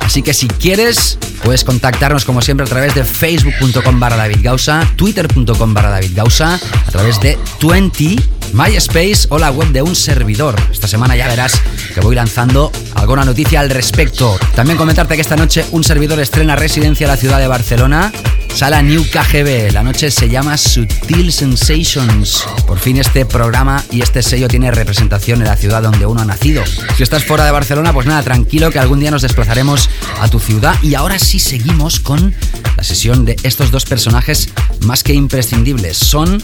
Así 0.00 0.22
que 0.22 0.32
si 0.32 0.46
quieres, 0.46 1.18
puedes 1.42 1.64
contactarnos 1.64 2.24
como 2.24 2.40
siempre 2.40 2.66
a 2.66 2.68
través 2.68 2.94
de 2.94 3.02
facebook.com 3.02 3.98
barra 3.98 4.16
David 4.16 4.38
Gausa, 4.42 4.88
twitter.com 4.94 5.74
barra 5.74 5.90
David 5.90 6.12
Gausa, 6.14 6.54
a 6.54 6.90
través 6.92 7.20
de 7.20 7.36
20 7.60 8.37
MySpace 8.52 9.26
o 9.28 9.38
la 9.38 9.50
web 9.50 9.68
de 9.68 9.82
un 9.82 9.94
servidor. 9.94 10.54
Esta 10.70 10.88
semana 10.88 11.16
ya 11.16 11.28
verás 11.28 11.60
que 11.94 12.00
voy 12.00 12.14
lanzando 12.14 12.72
alguna 12.94 13.24
noticia 13.24 13.60
al 13.60 13.70
respecto. 13.70 14.38
También 14.54 14.78
comentarte 14.78 15.14
que 15.14 15.20
esta 15.20 15.36
noche 15.36 15.64
un 15.72 15.84
servidor 15.84 16.20
estrena 16.20 16.56
residencia 16.56 17.04
en 17.04 17.10
la 17.10 17.16
ciudad 17.16 17.38
de 17.38 17.48
Barcelona. 17.48 18.12
Sala 18.54 18.82
New 18.82 19.04
KGB. 19.04 19.72
La 19.72 19.84
noche 19.84 20.10
se 20.10 20.28
llama 20.28 20.56
Sutil 20.56 21.32
Sensations. 21.32 22.44
Por 22.66 22.78
fin 22.78 22.96
este 22.96 23.24
programa 23.24 23.84
y 23.92 24.02
este 24.02 24.22
sello 24.22 24.48
tiene 24.48 24.70
representación 24.72 25.40
en 25.40 25.46
la 25.46 25.56
ciudad 25.56 25.80
donde 25.80 26.06
uno 26.06 26.22
ha 26.22 26.24
nacido. 26.24 26.64
Si 26.96 27.04
estás 27.04 27.24
fuera 27.24 27.44
de 27.44 27.52
Barcelona, 27.52 27.92
pues 27.92 28.06
nada, 28.06 28.22
tranquilo 28.22 28.70
que 28.70 28.80
algún 28.80 28.98
día 28.98 29.12
nos 29.12 29.22
desplazaremos 29.22 29.88
a 30.20 30.28
tu 30.28 30.40
ciudad. 30.40 30.74
Y 30.82 30.94
ahora 30.96 31.20
sí 31.20 31.38
seguimos 31.38 32.00
con 32.00 32.34
la 32.76 32.82
sesión 32.82 33.24
de 33.24 33.36
estos 33.44 33.70
dos 33.70 33.84
personajes 33.84 34.48
más 34.80 35.04
que 35.04 35.14
imprescindibles. 35.14 35.96
Son 35.96 36.42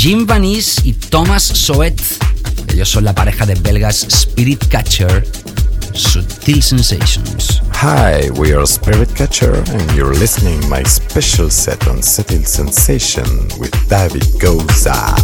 Jim 0.00 0.26
Vanis 0.26 0.80
y 0.84 0.94
Thomas 0.94 1.42
Soet. 1.42 2.00
Ellos 2.68 2.88
son 2.88 3.04
la 3.04 3.14
pareja 3.14 3.46
de 3.46 3.54
belgas 3.54 4.06
Spirit 4.08 4.66
Catcher, 4.68 5.24
Sutil 5.92 6.62
Sensations. 6.62 7.60
Hi, 7.74 8.30
we 8.30 8.52
are 8.52 8.66
Spirit 8.66 9.14
Catcher, 9.14 9.62
and 9.70 9.94
you're 9.94 10.14
listening 10.14 10.66
my 10.68 10.82
special 10.84 11.50
set 11.50 11.86
on 11.86 12.02
Subtle 12.02 12.44
Sensation 12.44 13.24
with 13.60 13.72
David 13.88 14.24
Goza. 14.40 15.14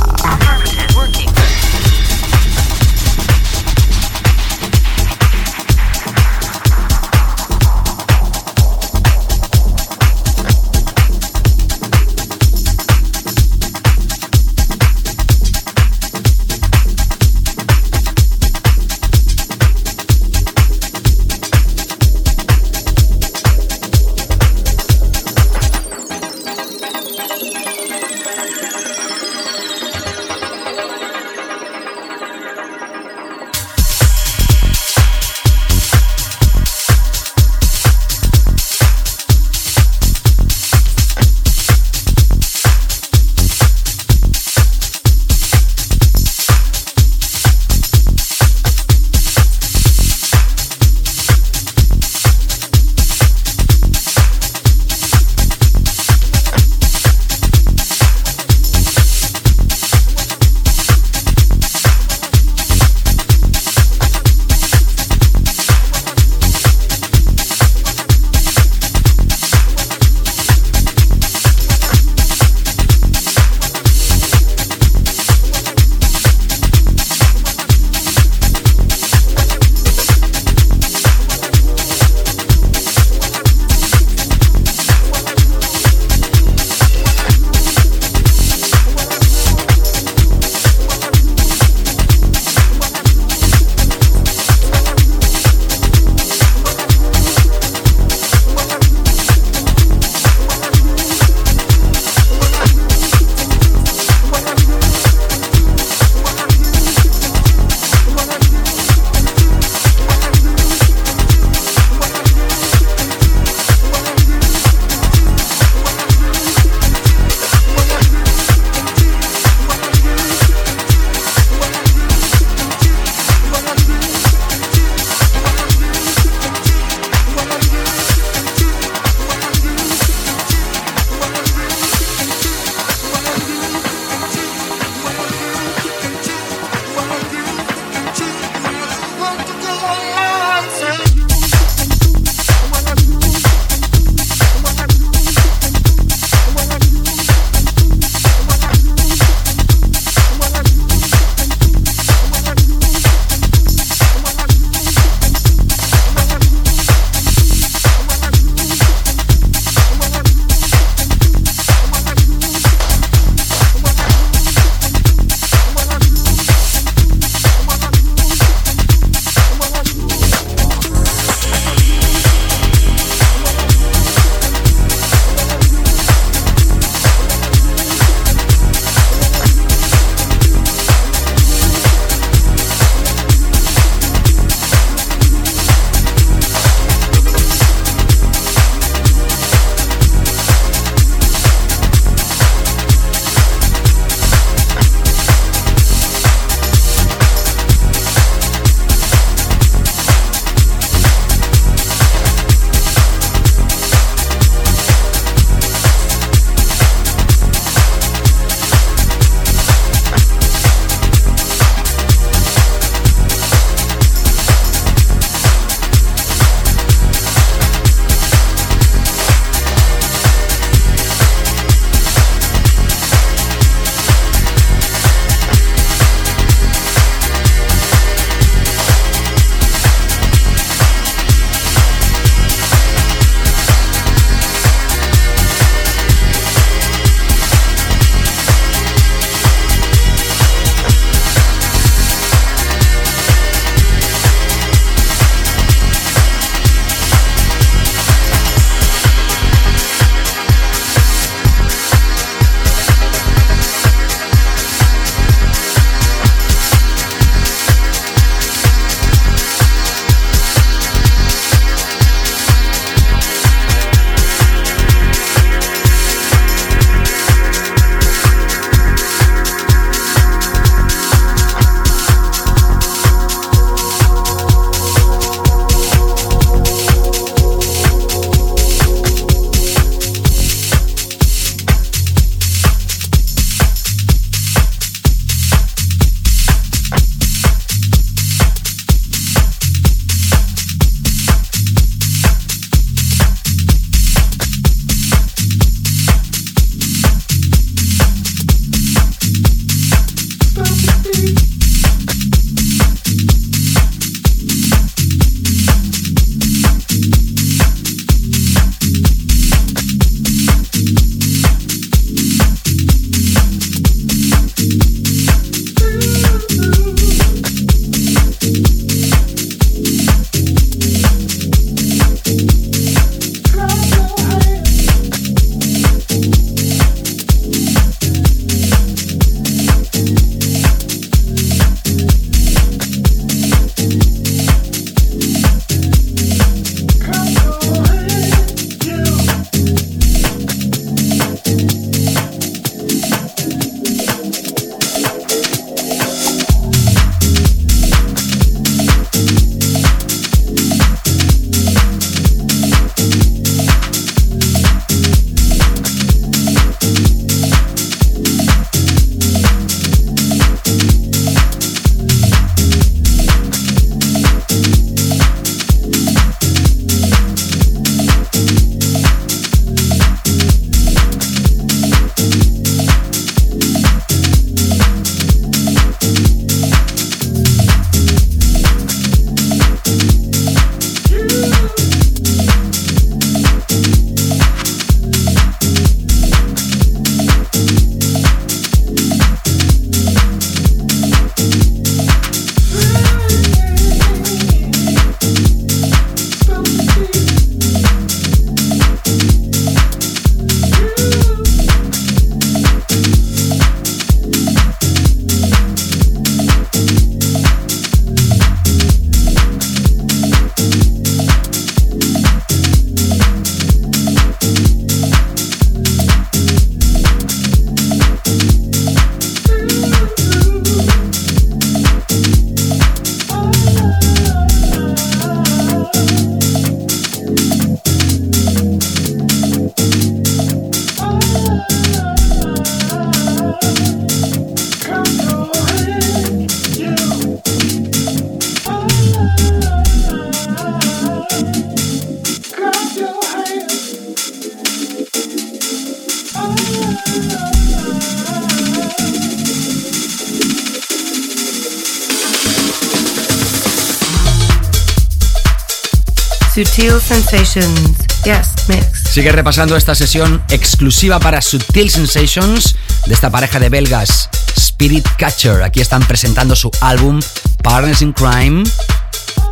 Sensations. 457.59 457.97
Yes, 458.25 458.69
mix. 458.69 459.03
Sigue 459.11 459.33
repasando 459.33 459.77
esta 459.77 459.95
sesión 459.95 460.43
exclusiva 460.51 461.19
para 461.19 461.41
Sutil 461.43 461.91
Sensations 461.91 462.77
de 463.07 463.15
esta 463.15 463.31
pareja 463.31 463.59
de 463.59 463.69
belgas, 463.69 464.29
Spirit 464.57 465.07
Catcher. 465.17 465.63
Aquí 465.63 465.81
están 465.81 466.07
presentando 466.07 466.55
su 466.55 466.71
álbum 466.81 467.21
Partners 467.63 468.03
in 468.03 468.13
Crime 468.13 468.65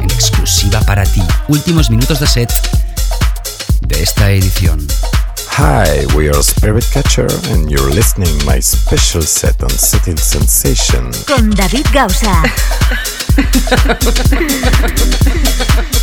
en 0.01 0.11
exclusiva 0.11 0.81
para 0.83 1.05
ti. 1.05 1.23
Últimos 1.49 1.91
minutos 1.91 2.21
de 2.21 2.27
set 2.27 2.53
de 3.81 4.03
esta 4.03 4.31
edición. 4.31 4.87
Hi, 5.59 6.07
we 6.15 6.29
are 6.29 6.43
Spirit 6.43 6.85
Catcher 6.93 7.29
and 7.51 7.71
you're 7.71 7.93
listening 7.93 8.31
my 8.45 8.61
special 8.61 9.23
set 9.23 9.63
on 9.63 9.71
Sutil 9.71 10.19
Sensation. 10.19 11.11
Con 11.27 11.51
David 11.51 11.87
Gausa. 11.93 12.43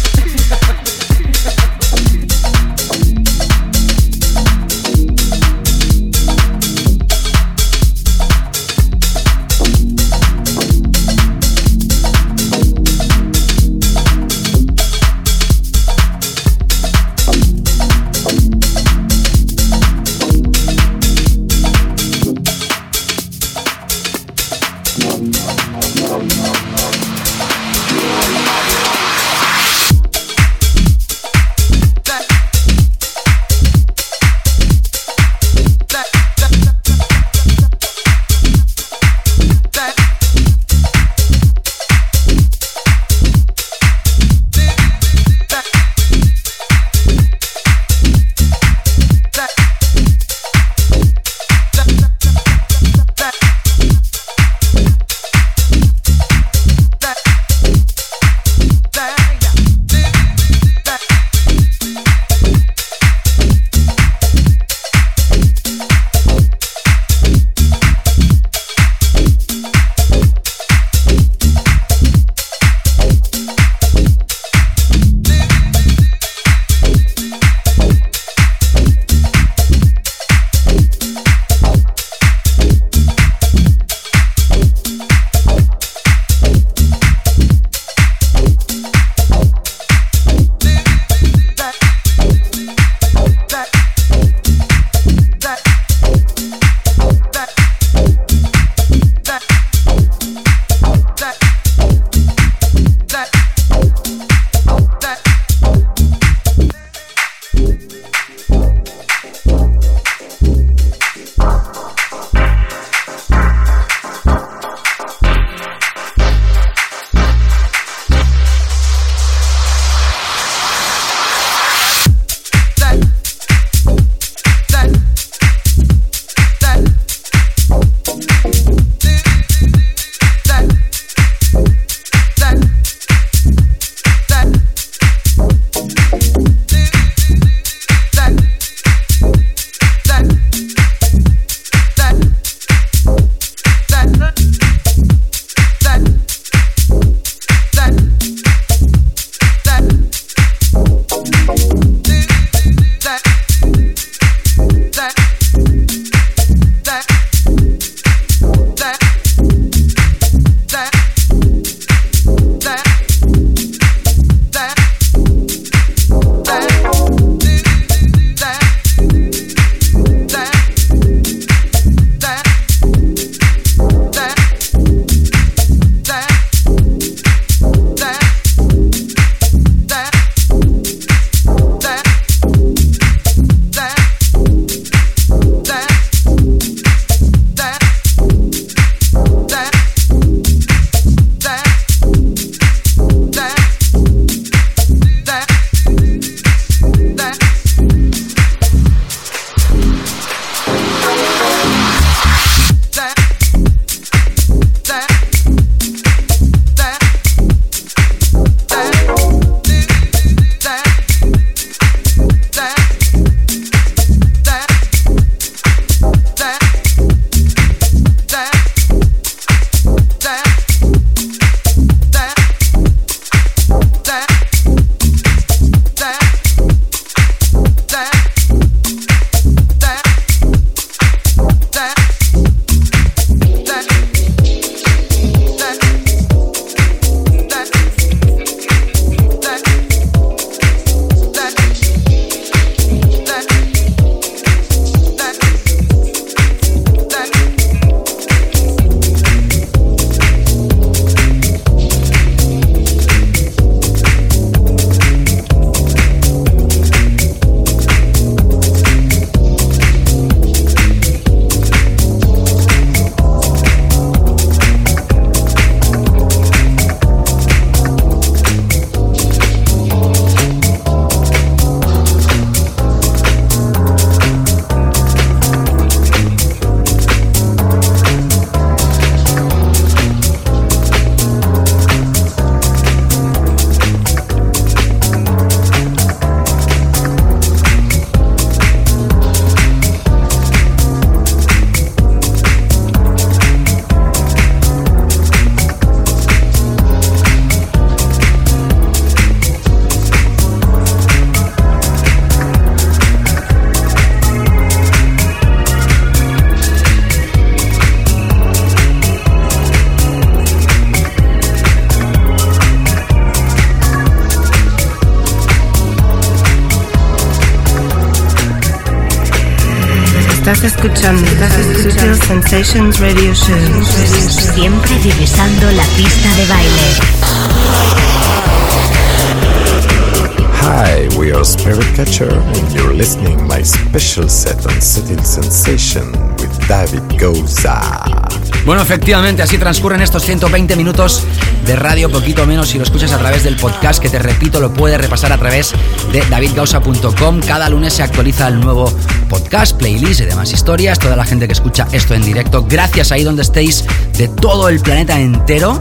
Bueno, 338.66 338.82
efectivamente, 338.82 339.42
así 339.42 339.58
transcurren 339.58 340.02
estos 340.02 340.24
120 340.24 340.78
minutos 340.78 341.24
de 341.66 341.76
radio, 341.76 342.10
poquito 342.10 342.46
menos 342.46 342.70
si 342.70 342.78
lo 342.78 342.86
escuchas 342.86 343.12
a 343.12 343.18
través 343.18 343.44
del 343.44 343.58
podcast, 343.58 344.02
que 344.02 344.10
te 344.10 344.20
repito, 344.20 344.62
lo 344.62 344.74
puedes 344.74 345.00
repasar 345.00 345.34
a 345.34 345.38
través 345.38 345.74
de 346.14 346.22
davidgausa.com. 346.30 347.42
Cada 347.42 347.68
lunes 347.68 347.94
se 347.94 348.04
actualiza 348.04 348.48
el 348.48 348.62
nuevo 348.62 348.90
podcast, 349.30 349.78
playlist 349.78 350.22
y 350.22 350.26
demás 350.26 350.54
historias. 350.54 350.98
Toda 350.98 351.18
la 351.18 351.26
gente 351.26 351.46
que 351.48 351.54
escucha 351.54 351.88
esto 351.92 352.14
en 352.14 352.24
directo, 352.24 352.66
gracias 352.66 353.12
ahí 353.12 353.24
donde 353.26 353.42
estéis, 353.42 353.84
de 354.18 354.30
todo 354.30 354.70
el 354.70 354.80
planeta 354.80 355.20
entero. 355.20 355.78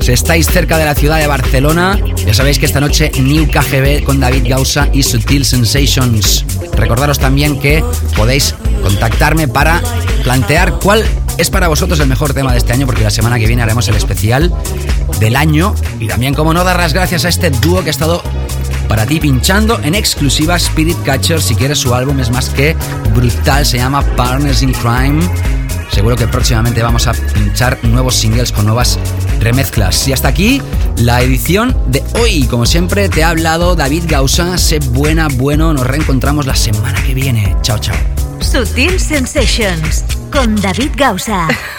Si 0.00 0.10
estáis 0.10 0.46
cerca 0.46 0.76
de 0.76 0.86
la 0.86 0.96
ciudad 0.96 1.18
de 1.20 1.28
Barcelona, 1.28 1.98
ya 2.26 2.34
sabéis 2.34 2.58
que 2.58 2.66
esta 2.66 2.80
noche 2.80 3.12
New 3.16 3.48
KGB 3.48 4.02
con 4.02 4.18
David 4.18 4.48
Gausa 4.48 4.88
y 4.92 5.04
Sutil 5.04 5.44
Sensations. 5.44 6.44
Recordaros 6.72 7.20
también 7.20 7.60
que 7.60 7.84
podéis 8.16 8.56
contactarme 8.82 9.46
para 9.46 9.80
plantear 10.24 10.74
cuál 10.80 11.04
es 11.38 11.50
para 11.50 11.68
vosotros 11.68 12.00
el 12.00 12.08
mejor 12.08 12.34
tema 12.34 12.52
de 12.52 12.58
este 12.58 12.72
año, 12.72 12.86
porque 12.86 13.02
la 13.02 13.10
semana 13.10 13.38
que 13.38 13.46
viene 13.46 13.62
haremos 13.62 13.88
el 13.88 13.96
especial 13.96 14.52
del 15.20 15.36
año. 15.36 15.74
Y 16.00 16.06
también, 16.06 16.34
como 16.34 16.54
no, 16.54 16.64
dar 16.64 16.78
las 16.78 16.92
gracias 16.92 17.24
a 17.24 17.28
este 17.28 17.50
dúo 17.50 17.82
que 17.82 17.88
ha 17.88 17.90
estado 17.90 18.22
para 18.88 19.06
ti 19.06 19.20
pinchando 19.20 19.80
en 19.82 19.94
exclusiva 19.94 20.56
Spirit 20.56 20.96
Catcher. 21.04 21.40
Si 21.40 21.54
quieres, 21.54 21.78
su 21.78 21.94
álbum 21.94 22.20
es 22.20 22.30
más 22.30 22.50
que 22.50 22.76
brutal, 23.14 23.66
se 23.66 23.78
llama 23.78 24.02
Partners 24.16 24.62
in 24.62 24.72
Crime. 24.72 25.22
Seguro 25.90 26.16
que 26.16 26.26
próximamente 26.26 26.82
vamos 26.82 27.06
a 27.06 27.12
pinchar 27.12 27.78
nuevos 27.84 28.16
singles 28.16 28.50
con 28.50 28.66
nuevas 28.66 28.98
remezclas. 29.40 30.08
Y 30.08 30.12
hasta 30.12 30.28
aquí 30.28 30.60
la 30.96 31.22
edición 31.22 31.76
de 31.86 32.02
hoy. 32.20 32.44
Como 32.44 32.66
siempre, 32.66 33.08
te 33.08 33.22
ha 33.22 33.30
hablado 33.30 33.76
David 33.76 34.04
Gausa. 34.08 34.58
Sé 34.58 34.78
buena, 34.78 35.28
bueno. 35.28 35.72
Nos 35.72 35.86
reencontramos 35.86 36.46
la 36.46 36.56
semana 36.56 37.02
que 37.04 37.14
viene. 37.14 37.56
Chao, 37.62 37.78
chao. 37.78 37.96
Sutil 38.40 38.98
Sensations 38.98 40.04
con 40.34 40.56
David 40.56 40.92
Gausa. 40.96 41.73